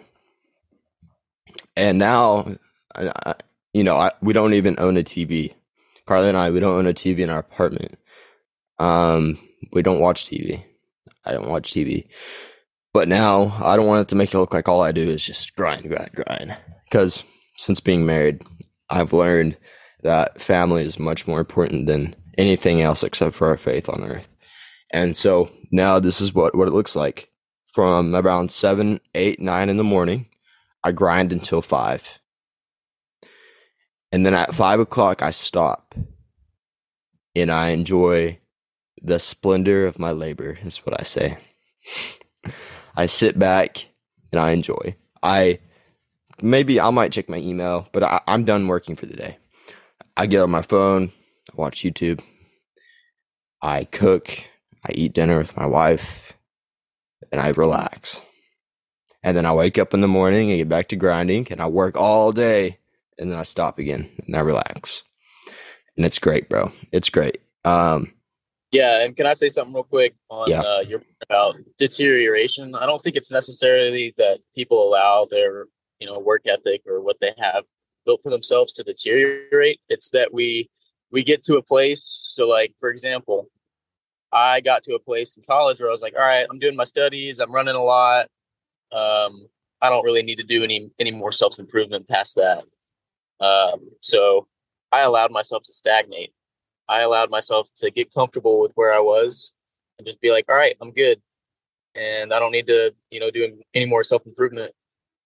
And 1.75 1.97
now 1.97 2.57
I, 2.95 3.35
you 3.73 3.83
know, 3.83 3.95
I, 3.95 4.11
we 4.21 4.33
don't 4.33 4.53
even 4.53 4.75
own 4.79 4.97
a 4.97 5.03
TV. 5.03 5.53
Carly 6.05 6.29
and 6.29 6.37
I, 6.37 6.49
we 6.49 6.59
don't 6.59 6.77
own 6.77 6.87
a 6.87 6.93
TV 6.93 7.19
in 7.19 7.29
our 7.29 7.39
apartment. 7.39 7.97
Um, 8.79 9.37
we 9.71 9.81
don't 9.81 9.99
watch 9.99 10.25
TV. 10.25 10.63
I 11.25 11.33
don't 11.33 11.49
watch 11.49 11.71
TV. 11.71 12.07
But 12.93 13.07
now 13.07 13.55
I 13.61 13.75
don't 13.75 13.85
want 13.85 14.01
it 14.01 14.07
to 14.09 14.15
make 14.15 14.33
it 14.33 14.37
look 14.39 14.53
like 14.53 14.67
all 14.67 14.81
I 14.81 14.91
do 14.91 15.03
is 15.03 15.23
just 15.23 15.55
grind, 15.55 15.87
grind, 15.87 16.11
grind. 16.13 16.57
Because 16.85 17.23
since 17.57 17.79
being 17.79 18.05
married, 18.05 18.41
I've 18.89 19.13
learned 19.13 19.57
that 20.03 20.39
family 20.41 20.83
is 20.83 20.99
much 20.99 21.27
more 21.27 21.39
important 21.39 21.85
than 21.85 22.15
anything 22.37 22.81
else 22.81 23.03
except 23.03 23.35
for 23.35 23.47
our 23.47 23.57
faith 23.57 23.89
on 23.89 24.03
earth. 24.03 24.29
And 24.91 25.15
so 25.15 25.51
now 25.71 25.99
this 25.99 26.21
is 26.21 26.33
what, 26.33 26.55
what 26.55 26.67
it 26.67 26.73
looks 26.73 26.95
like. 26.95 27.29
From 27.73 28.15
around 28.15 28.51
seven, 28.51 28.99
eight, 29.13 29.39
nine 29.39 29.69
in 29.69 29.77
the 29.77 29.83
morning, 29.83 30.27
I 30.83 30.91
grind 30.91 31.31
until 31.31 31.61
five. 31.61 32.19
And 34.11 34.25
then 34.25 34.33
at 34.33 34.55
five 34.55 34.79
o'clock, 34.79 35.21
I 35.21 35.31
stop 35.31 35.93
and 37.35 37.51
I 37.51 37.69
enjoy 37.69 38.39
the 39.01 39.19
splendor 39.19 39.85
of 39.85 39.99
my 39.99 40.11
labor 40.11 40.57
is 40.63 40.77
what 40.85 40.99
I 40.99 41.03
say. 41.03 41.37
I 42.95 43.05
sit 43.05 43.37
back 43.37 43.87
and 44.31 44.41
I 44.41 44.51
enjoy. 44.51 44.95
I 45.21 45.59
maybe 46.41 46.79
I 46.79 46.89
might 46.89 47.11
check 47.11 47.29
my 47.29 47.37
email, 47.37 47.87
but 47.91 48.03
I, 48.03 48.21
I'm 48.27 48.43
done 48.43 48.67
working 48.67 48.95
for 48.95 49.05
the 49.05 49.15
day. 49.15 49.37
I 50.17 50.25
get 50.25 50.41
on 50.41 50.49
my 50.49 50.63
phone, 50.63 51.11
I 51.51 51.55
watch 51.55 51.81
YouTube, 51.81 52.21
I 53.61 53.83
cook, 53.83 54.29
I 54.83 54.91
eat 54.93 55.13
dinner 55.13 55.37
with 55.37 55.55
my 55.55 55.67
wife, 55.67 56.33
and 57.31 57.39
I 57.39 57.49
relax. 57.49 58.23
And 59.23 59.37
then 59.37 59.45
I 59.45 59.53
wake 59.53 59.77
up 59.77 59.93
in 59.93 60.01
the 60.01 60.07
morning 60.07 60.49
and 60.49 60.57
get 60.59 60.69
back 60.69 60.87
to 60.89 60.95
grinding, 60.95 61.47
and 61.51 61.61
I 61.61 61.67
work 61.67 61.95
all 61.95 62.31
day, 62.31 62.79
and 63.19 63.31
then 63.31 63.37
I 63.37 63.43
stop 63.43 63.77
again 63.77 64.09
and 64.25 64.35
I 64.35 64.39
relax. 64.39 65.03
And 65.95 66.05
it's 66.05 66.19
great, 66.19 66.49
bro. 66.49 66.71
It's 66.91 67.09
great. 67.09 67.39
Um, 67.63 68.13
Yeah, 68.71 69.03
and 69.03 69.15
can 69.15 69.25
I 69.27 69.33
say 69.33 69.49
something 69.49 69.73
real 69.73 69.83
quick 69.83 70.15
on 70.29 70.49
Yeah. 70.49 70.61
uh, 70.61 70.79
your 70.79 71.01
about 71.29 71.55
deterioration? 71.77 72.73
I 72.75 72.85
don't 72.85 73.01
think 73.01 73.15
it's 73.15 73.31
necessarily 73.31 74.13
that 74.17 74.39
people 74.55 74.83
allow 74.87 75.25
their 75.29 75.65
you 75.99 76.07
know 76.07 76.19
work 76.19 76.43
ethic 76.47 76.81
or 76.87 77.01
what 77.01 77.19
they 77.19 77.33
have 77.37 77.65
built 78.07 78.23
for 78.23 78.31
themselves 78.31 78.73
to 78.73 78.83
deteriorate. 78.83 79.79
It's 79.89 80.09
that 80.11 80.33
we 80.33 80.69
we 81.11 81.23
get 81.23 81.43
to 81.43 81.57
a 81.57 81.61
place. 81.61 82.25
So, 82.29 82.47
like 82.47 82.73
for 82.79 82.89
example, 82.89 83.49
I 84.33 84.61
got 84.61 84.81
to 84.83 84.95
a 84.95 84.99
place 84.99 85.37
in 85.37 85.43
college 85.43 85.79
where 85.79 85.89
I 85.89 85.91
was 85.91 86.01
like, 86.01 86.15
all 86.15 86.21
right, 86.21 86.47
I'm 86.49 86.57
doing 86.57 86.75
my 86.75 86.85
studies, 86.85 87.39
I'm 87.39 87.51
running 87.51 87.75
a 87.75 87.83
lot. 87.83 88.27
Um, 88.91 89.47
I 89.81 89.89
don't 89.89 90.03
really 90.03 90.23
need 90.23 90.37
to 90.37 90.43
do 90.43 90.63
any 90.63 90.89
any 90.99 91.11
more 91.11 91.31
self 91.31 91.59
improvement 91.59 92.07
past 92.07 92.35
that. 92.37 92.63
Um, 93.39 93.91
so 94.01 94.47
I 94.91 95.01
allowed 95.01 95.31
myself 95.31 95.63
to 95.65 95.73
stagnate. 95.73 96.33
I 96.89 97.01
allowed 97.01 97.29
myself 97.29 97.67
to 97.77 97.91
get 97.91 98.13
comfortable 98.13 98.59
with 98.61 98.71
where 98.75 98.93
I 98.93 98.99
was 98.99 99.53
and 99.97 100.07
just 100.07 100.21
be 100.21 100.31
like, 100.31 100.45
all 100.49 100.55
right, 100.55 100.75
I'm 100.81 100.91
good. 100.91 101.21
And 101.95 102.33
I 102.33 102.39
don't 102.39 102.51
need 102.51 102.67
to, 102.67 102.93
you 103.11 103.19
know, 103.19 103.29
do 103.29 103.61
any 103.73 103.85
more 103.85 104.03
self 104.03 104.25
improvement. 104.25 104.71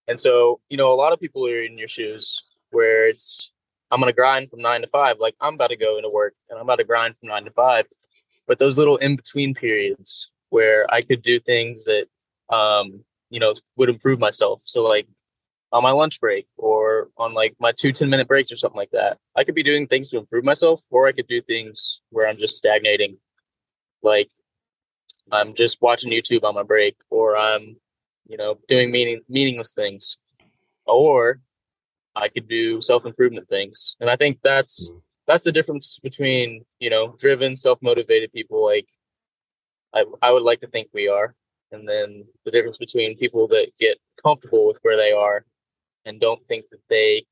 And 0.08 0.20
so, 0.20 0.60
you 0.70 0.78
know, 0.78 0.92
a 0.92 0.96
lot 0.96 1.14
of 1.14 1.20
people 1.20 1.46
are 1.48 1.64
in 1.64 1.78
your 1.78 1.88
shoes 1.88 2.51
where 2.72 3.08
it's, 3.08 3.52
I'm 3.92 4.02
to 4.02 4.14
grind 4.14 4.50
from 4.50 4.62
nine 4.62 4.82
to 4.82 4.88
five. 4.88 5.18
Like 5.20 5.36
I'm 5.42 5.56
about 5.56 5.70
to 5.70 5.76
go 5.76 5.98
into 5.98 6.10
work 6.10 6.34
and 6.50 6.58
I'm 6.58 6.66
about 6.66 6.80
to 6.80 6.86
grind 6.86 7.16
from 7.20 7.30
nine 7.30 7.46
to 7.46 7.52
five. 7.52 7.86
But 8.48 8.60
those 8.60 8.78
little 8.78 8.98
in 8.98 9.16
between 9.16 9.54
periods 9.54 10.32
where 10.50 10.86
I 10.94 11.02
could 11.02 11.22
do 11.22 11.40
things 11.40 11.86
that, 11.86 12.08
um, 12.54 13.04
you 13.30 13.40
know, 13.40 13.54
would 13.78 13.90
improve 13.90 14.20
myself. 14.20 14.62
So, 14.66 14.82
like, 14.84 15.08
on 15.72 15.84
my 15.84 15.92
lunch 15.92 16.20
break 16.20 16.48
or 16.58 17.10
on 17.18 17.34
like 17.34 17.56
my 17.60 17.72
two 17.72 17.92
10 17.92 18.10
minute 18.10 18.28
breaks 18.28 18.52
or 18.52 18.56
something 18.56 18.78
like 18.78 18.92
that. 18.92 19.18
I 19.36 19.44
could 19.44 19.56
be 19.56 19.64
doing 19.64 19.88
things 19.88 20.10
to 20.10 20.18
improve 20.18 20.44
myself, 20.44 20.84
or 20.90 21.08
I 21.08 21.12
could 21.12 21.28
do 21.28 21.42
things 21.42 22.02
where 22.10 22.28
I'm 22.28 22.38
just 22.38 22.58
stagnating. 22.58 23.18
Like 24.04 24.30
I'm 25.32 25.54
just 25.54 25.82
watching 25.82 26.12
YouTube 26.12 26.44
on 26.44 26.56
my 26.56 26.64
break, 26.64 26.98
or 27.10 27.38
I'm, 27.38 27.78
you 28.28 28.38
know, 28.38 28.58
doing 28.68 28.92
meaning 28.92 29.22
meaningless 29.30 29.74
things. 29.74 30.18
Or 30.86 31.40
I 32.16 32.28
could 32.28 32.48
do 32.48 32.82
self 32.82 33.06
improvement 33.06 33.48
things. 33.50 33.96
And 34.00 34.10
I 34.10 34.16
think 34.16 34.40
that's 34.44 34.90
hmm. 34.90 34.98
that's 35.28 35.44
the 35.44 35.52
difference 35.52 36.00
between, 36.00 36.66
you 36.80 36.90
know, 36.90 37.16
driven, 37.20 37.56
self 37.56 37.80
motivated 37.82 38.32
people 38.34 38.64
like 38.64 38.88
I 39.94 40.06
I 40.22 40.32
would 40.32 40.44
like 40.44 40.60
to 40.62 40.68
think 40.68 40.90
we 40.94 41.08
are. 41.08 41.36
And 41.72 41.88
then 41.88 42.26
the 42.44 42.52
difference 42.52 42.78
between 42.78 43.18
people 43.18 43.48
that 43.48 43.72
get 43.80 43.98
comfortable 44.22 44.68
with 44.68 44.78
where 44.82 44.98
they 44.98 45.14
are 45.14 45.46
and 46.06 46.20
don't 46.20 46.46
think 46.46 46.66
that 46.72 46.82
they 46.90 47.26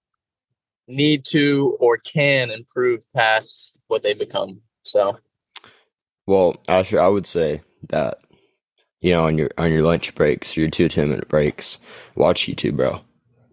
need 0.88 1.25
to 1.25 1.77
or 1.79 1.98
can 1.98 2.50
improve 2.50 3.03
past 3.13 3.74
what 3.88 4.01
they 4.03 4.13
become. 4.13 4.62
So 4.83 5.17
Well, 6.25 6.57
Asher, 6.67 7.00
I 7.00 7.07
would 7.07 7.27
say 7.27 7.62
that 7.89 8.19
you 9.01 9.12
know 9.12 9.25
on 9.25 9.38
your 9.38 9.50
on 9.57 9.71
your 9.71 9.83
lunch 9.83 10.15
breaks, 10.15 10.55
your 10.55 10.69
two 10.69 10.89
10 10.89 11.09
minute 11.09 11.27
breaks, 11.27 11.77
watch 12.15 12.43
YouTube, 12.43 12.77
bro, 12.77 13.01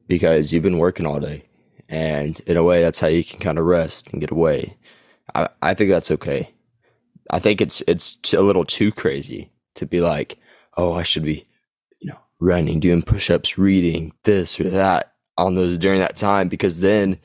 because 0.08 0.52
you've 0.52 0.62
been 0.62 0.78
working 0.78 1.06
all 1.06 1.20
day, 1.20 1.44
and 1.88 2.40
in 2.46 2.56
a 2.56 2.62
way, 2.62 2.82
that's 2.82 3.00
how 3.00 3.08
you 3.08 3.24
can 3.24 3.40
kind 3.40 3.58
of 3.58 3.64
rest 3.64 4.08
and 4.08 4.20
get 4.20 4.30
away. 4.30 4.76
I 5.34 5.48
I 5.62 5.74
think 5.74 5.90
that's 5.90 6.10
okay. 6.10 6.50
I 7.30 7.38
think 7.38 7.60
it's 7.60 7.82
it's 7.86 8.18
a 8.32 8.42
little 8.42 8.64
too 8.64 8.92
crazy 8.92 9.50
to 9.74 9.86
be 9.86 10.00
like, 10.00 10.38
oh, 10.76 10.94
I 10.94 11.02
should 11.02 11.24
be, 11.24 11.46
you 12.00 12.10
know, 12.10 12.18
running, 12.40 12.80
doing 12.80 13.02
push 13.02 13.30
ups, 13.30 13.58
reading 13.58 14.12
this 14.24 14.58
or 14.60 14.70
that 14.70 15.12
on 15.38 15.54
those 15.54 15.78
during 15.78 15.98
that 16.00 16.16
time, 16.16 16.48
because 16.48 16.80
then 16.80 17.18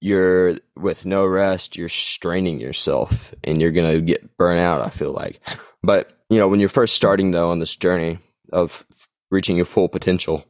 you're 0.00 0.56
with 0.76 1.06
no 1.06 1.24
rest, 1.26 1.76
you're 1.76 1.88
straining 1.88 2.60
yourself 2.60 3.32
and 3.44 3.60
you're 3.60 3.72
to 3.72 4.00
get 4.00 4.36
burnt 4.36 4.60
out, 4.60 4.80
I 4.80 4.90
feel 4.90 5.12
like. 5.12 5.40
But, 5.82 6.12
you 6.28 6.38
know, 6.38 6.48
when 6.48 6.60
you're 6.60 6.68
first 6.68 6.94
starting 6.94 7.30
though 7.30 7.50
on 7.50 7.60
this 7.60 7.76
journey 7.76 8.18
of 8.52 8.84
reaching 9.30 9.56
your 9.56 9.64
full 9.64 9.88
potential, 9.88 10.44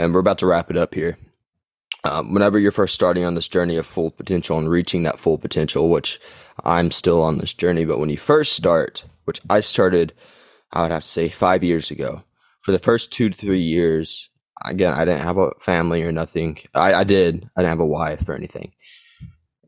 and 0.00 0.14
we're 0.14 0.20
about 0.20 0.38
to 0.38 0.46
wrap 0.46 0.70
it 0.70 0.78
up 0.78 0.94
here. 0.94 1.18
Um, 2.04 2.32
whenever 2.32 2.58
you're 2.58 2.70
first 2.70 2.94
starting 2.94 3.24
on 3.24 3.34
this 3.34 3.48
journey 3.48 3.76
of 3.76 3.84
full 3.84 4.10
potential 4.10 4.56
and 4.56 4.70
reaching 4.70 5.02
that 5.02 5.20
full 5.20 5.36
potential, 5.36 5.90
which 5.90 6.18
I'm 6.64 6.90
still 6.90 7.22
on 7.22 7.36
this 7.36 7.52
journey, 7.52 7.84
but 7.84 7.98
when 7.98 8.08
you 8.08 8.16
first 8.16 8.54
start, 8.54 9.04
which 9.24 9.40
I 9.50 9.60
started, 9.60 10.14
I 10.72 10.82
would 10.82 10.90
have 10.90 11.02
to 11.02 11.08
say 11.08 11.28
five 11.28 11.62
years 11.62 11.90
ago, 11.90 12.22
for 12.62 12.72
the 12.72 12.78
first 12.78 13.12
two 13.12 13.28
to 13.28 13.36
three 13.36 13.60
years, 13.60 14.30
again, 14.64 14.94
I 14.94 15.04
didn't 15.04 15.24
have 15.24 15.36
a 15.36 15.50
family 15.60 16.02
or 16.02 16.12
nothing. 16.12 16.58
I, 16.74 16.94
I 16.94 17.04
did. 17.04 17.50
I 17.54 17.60
didn't 17.60 17.70
have 17.70 17.80
a 17.80 17.86
wife 17.86 18.26
or 18.26 18.34
anything. 18.34 18.72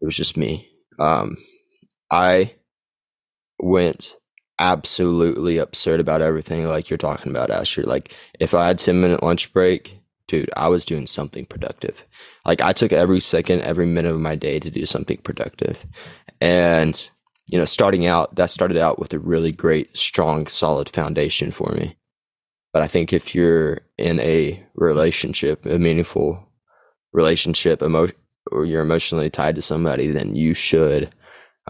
It 0.00 0.06
was 0.06 0.16
just 0.16 0.38
me. 0.38 0.66
Um, 0.98 1.36
I 2.10 2.54
went 3.58 4.16
absolutely 4.58 5.58
absurd 5.58 6.00
about 6.00 6.22
everything, 6.22 6.66
like 6.66 6.88
you're 6.88 6.96
talking 6.96 7.30
about, 7.30 7.50
Asher. 7.50 7.82
Like 7.82 8.14
if 8.40 8.54
I 8.54 8.68
had 8.68 8.78
ten 8.78 9.00
minute 9.00 9.22
lunch 9.22 9.52
break, 9.52 10.01
dude, 10.32 10.50
I 10.56 10.68
was 10.68 10.86
doing 10.86 11.06
something 11.06 11.44
productive. 11.44 12.04
Like 12.46 12.62
I 12.62 12.72
took 12.72 12.90
every 12.90 13.20
second, 13.20 13.60
every 13.60 13.84
minute 13.84 14.14
of 14.14 14.20
my 14.20 14.34
day 14.34 14.58
to 14.58 14.70
do 14.70 14.86
something 14.86 15.18
productive, 15.18 15.84
and 16.40 17.10
you 17.48 17.58
know, 17.58 17.66
starting 17.66 18.06
out, 18.06 18.34
that 18.36 18.50
started 18.50 18.78
out 18.78 18.98
with 18.98 19.12
a 19.12 19.18
really 19.18 19.52
great, 19.52 19.94
strong, 19.96 20.46
solid 20.46 20.88
foundation 20.88 21.50
for 21.50 21.70
me. 21.72 21.98
But 22.72 22.82
I 22.82 22.86
think 22.86 23.12
if 23.12 23.34
you're 23.34 23.82
in 23.98 24.20
a 24.20 24.64
relationship, 24.74 25.66
a 25.66 25.78
meaningful 25.78 26.48
relationship, 27.12 27.82
emo- 27.82 28.08
or 28.50 28.64
you're 28.64 28.80
emotionally 28.80 29.28
tied 29.28 29.56
to 29.56 29.62
somebody, 29.62 30.10
then 30.10 30.34
you 30.34 30.54
should 30.54 31.12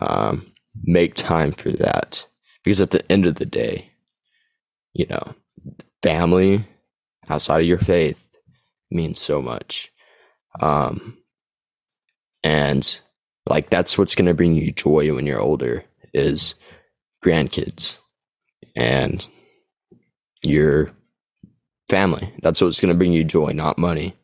um, 0.01 0.53
make 0.85 1.15
time 1.15 1.51
for 1.51 1.71
that. 1.71 2.25
Because 2.63 2.81
at 2.81 2.93
the 2.93 3.11
end 3.11 3.27
of 3.27 3.37
the 3.37 3.47
day, 3.47 3.91
you 4.93 5.07
know, 5.07 5.35
family 6.03 6.65
outside 7.29 7.61
of 7.61 7.67
your 7.67 7.79
faith 7.79 8.23
means 8.93 9.21
so 9.21 9.43
much. 9.43 9.93
Um, 10.61 11.19
and 12.45 13.01
like 13.49 13.71
that's 13.71 13.97
what's 13.97 14.15
going 14.15 14.27
to 14.27 14.35
bring 14.35 14.55
you 14.55 14.73
joy 14.73 15.15
when 15.15 15.27
you're 15.27 15.41
older 15.41 15.85
is 16.13 16.55
grandkids 17.25 17.99
and 18.77 19.27
your 20.43 20.93
family. 21.89 22.33
That's 22.43 22.61
what's 22.61 22.81
going 22.81 22.93
to 22.93 22.99
bring 22.99 23.13
you 23.13 23.25
joy, 23.25 23.53
not 23.53 23.79
money. 23.79 24.15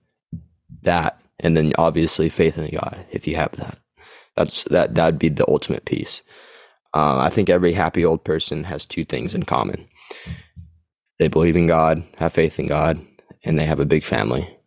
That, 0.82 1.20
and 1.40 1.56
then 1.56 1.72
obviously 1.78 2.28
faith 2.28 2.58
in 2.58 2.70
God, 2.70 3.04
if 3.10 3.26
you 3.26 3.36
have 3.36 3.52
that. 3.52 3.78
That's 4.36 4.64
that. 4.64 4.94
That'd 4.94 5.18
be 5.18 5.28
the 5.28 5.48
ultimate 5.48 5.84
peace. 5.84 6.22
Um, 6.94 7.18
I 7.18 7.28
think 7.28 7.50
every 7.50 7.72
happy 7.72 8.04
old 8.04 8.24
person 8.24 8.64
has 8.64 8.86
two 8.86 9.04
things 9.04 9.34
in 9.34 9.42
common: 9.44 9.88
they 11.18 11.26
believe 11.26 11.56
in 11.56 11.66
God, 11.66 12.04
have 12.18 12.32
faith 12.32 12.60
in 12.60 12.68
God, 12.68 13.04
and 13.44 13.58
they 13.58 13.64
have 13.64 13.80
a 13.80 13.86
big 13.86 14.04
family 14.04 14.57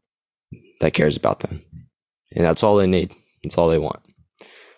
that 0.81 0.93
cares 0.93 1.15
about 1.15 1.39
them, 1.39 1.63
and 2.35 2.43
that's 2.43 2.63
all 2.63 2.75
they 2.75 2.87
need. 2.87 3.11
That's 3.43 3.57
all 3.57 3.69
they 3.69 3.79
want. 3.79 4.01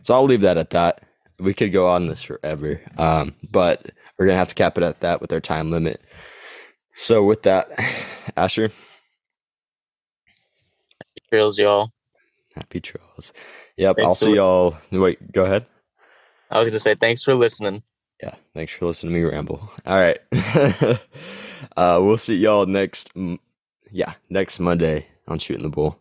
So 0.03 0.13
I'll 0.13 0.25
leave 0.25 0.41
that 0.41 0.57
at 0.57 0.71
that. 0.71 1.01
We 1.39 1.53
could 1.53 1.71
go 1.71 1.87
on 1.87 2.07
this 2.07 2.21
forever, 2.21 2.79
um, 2.97 3.33
but 3.49 3.89
we're 4.17 4.27
gonna 4.27 4.37
have 4.37 4.49
to 4.49 4.55
cap 4.55 4.77
it 4.77 4.83
at 4.83 4.99
that 4.99 5.21
with 5.21 5.33
our 5.33 5.39
time 5.39 5.71
limit. 5.71 6.01
So 6.93 7.23
with 7.23 7.43
that, 7.43 7.71
Asher, 8.37 8.69
trails, 11.29 11.57
y'all. 11.57 11.89
happy 12.55 12.79
trails. 12.79 13.33
Yep, 13.77 13.95
Thanks 13.95 14.07
I'll 14.07 14.15
see 14.15 14.35
y'all. 14.35 14.77
Wait, 14.91 15.31
go 15.31 15.45
ahead. 15.45 15.65
I 16.51 16.59
was 16.59 16.67
gonna 16.67 16.79
say 16.79 16.95
thanks 16.95 17.23
for 17.23 17.33
listening. 17.33 17.81
Yeah, 18.21 18.35
thanks 18.53 18.73
for 18.73 18.85
listening 18.85 19.13
to 19.13 19.19
me 19.19 19.25
ramble. 19.25 19.69
All 19.85 19.97
right, 19.97 20.19
uh, 21.77 21.99
we'll 22.01 22.17
see 22.17 22.35
y'all 22.35 22.65
next. 22.65 23.11
Yeah, 23.89 24.13
next 24.29 24.59
Monday 24.59 25.07
on 25.27 25.39
shooting 25.39 25.63
the 25.63 25.69
bull. 25.69 25.99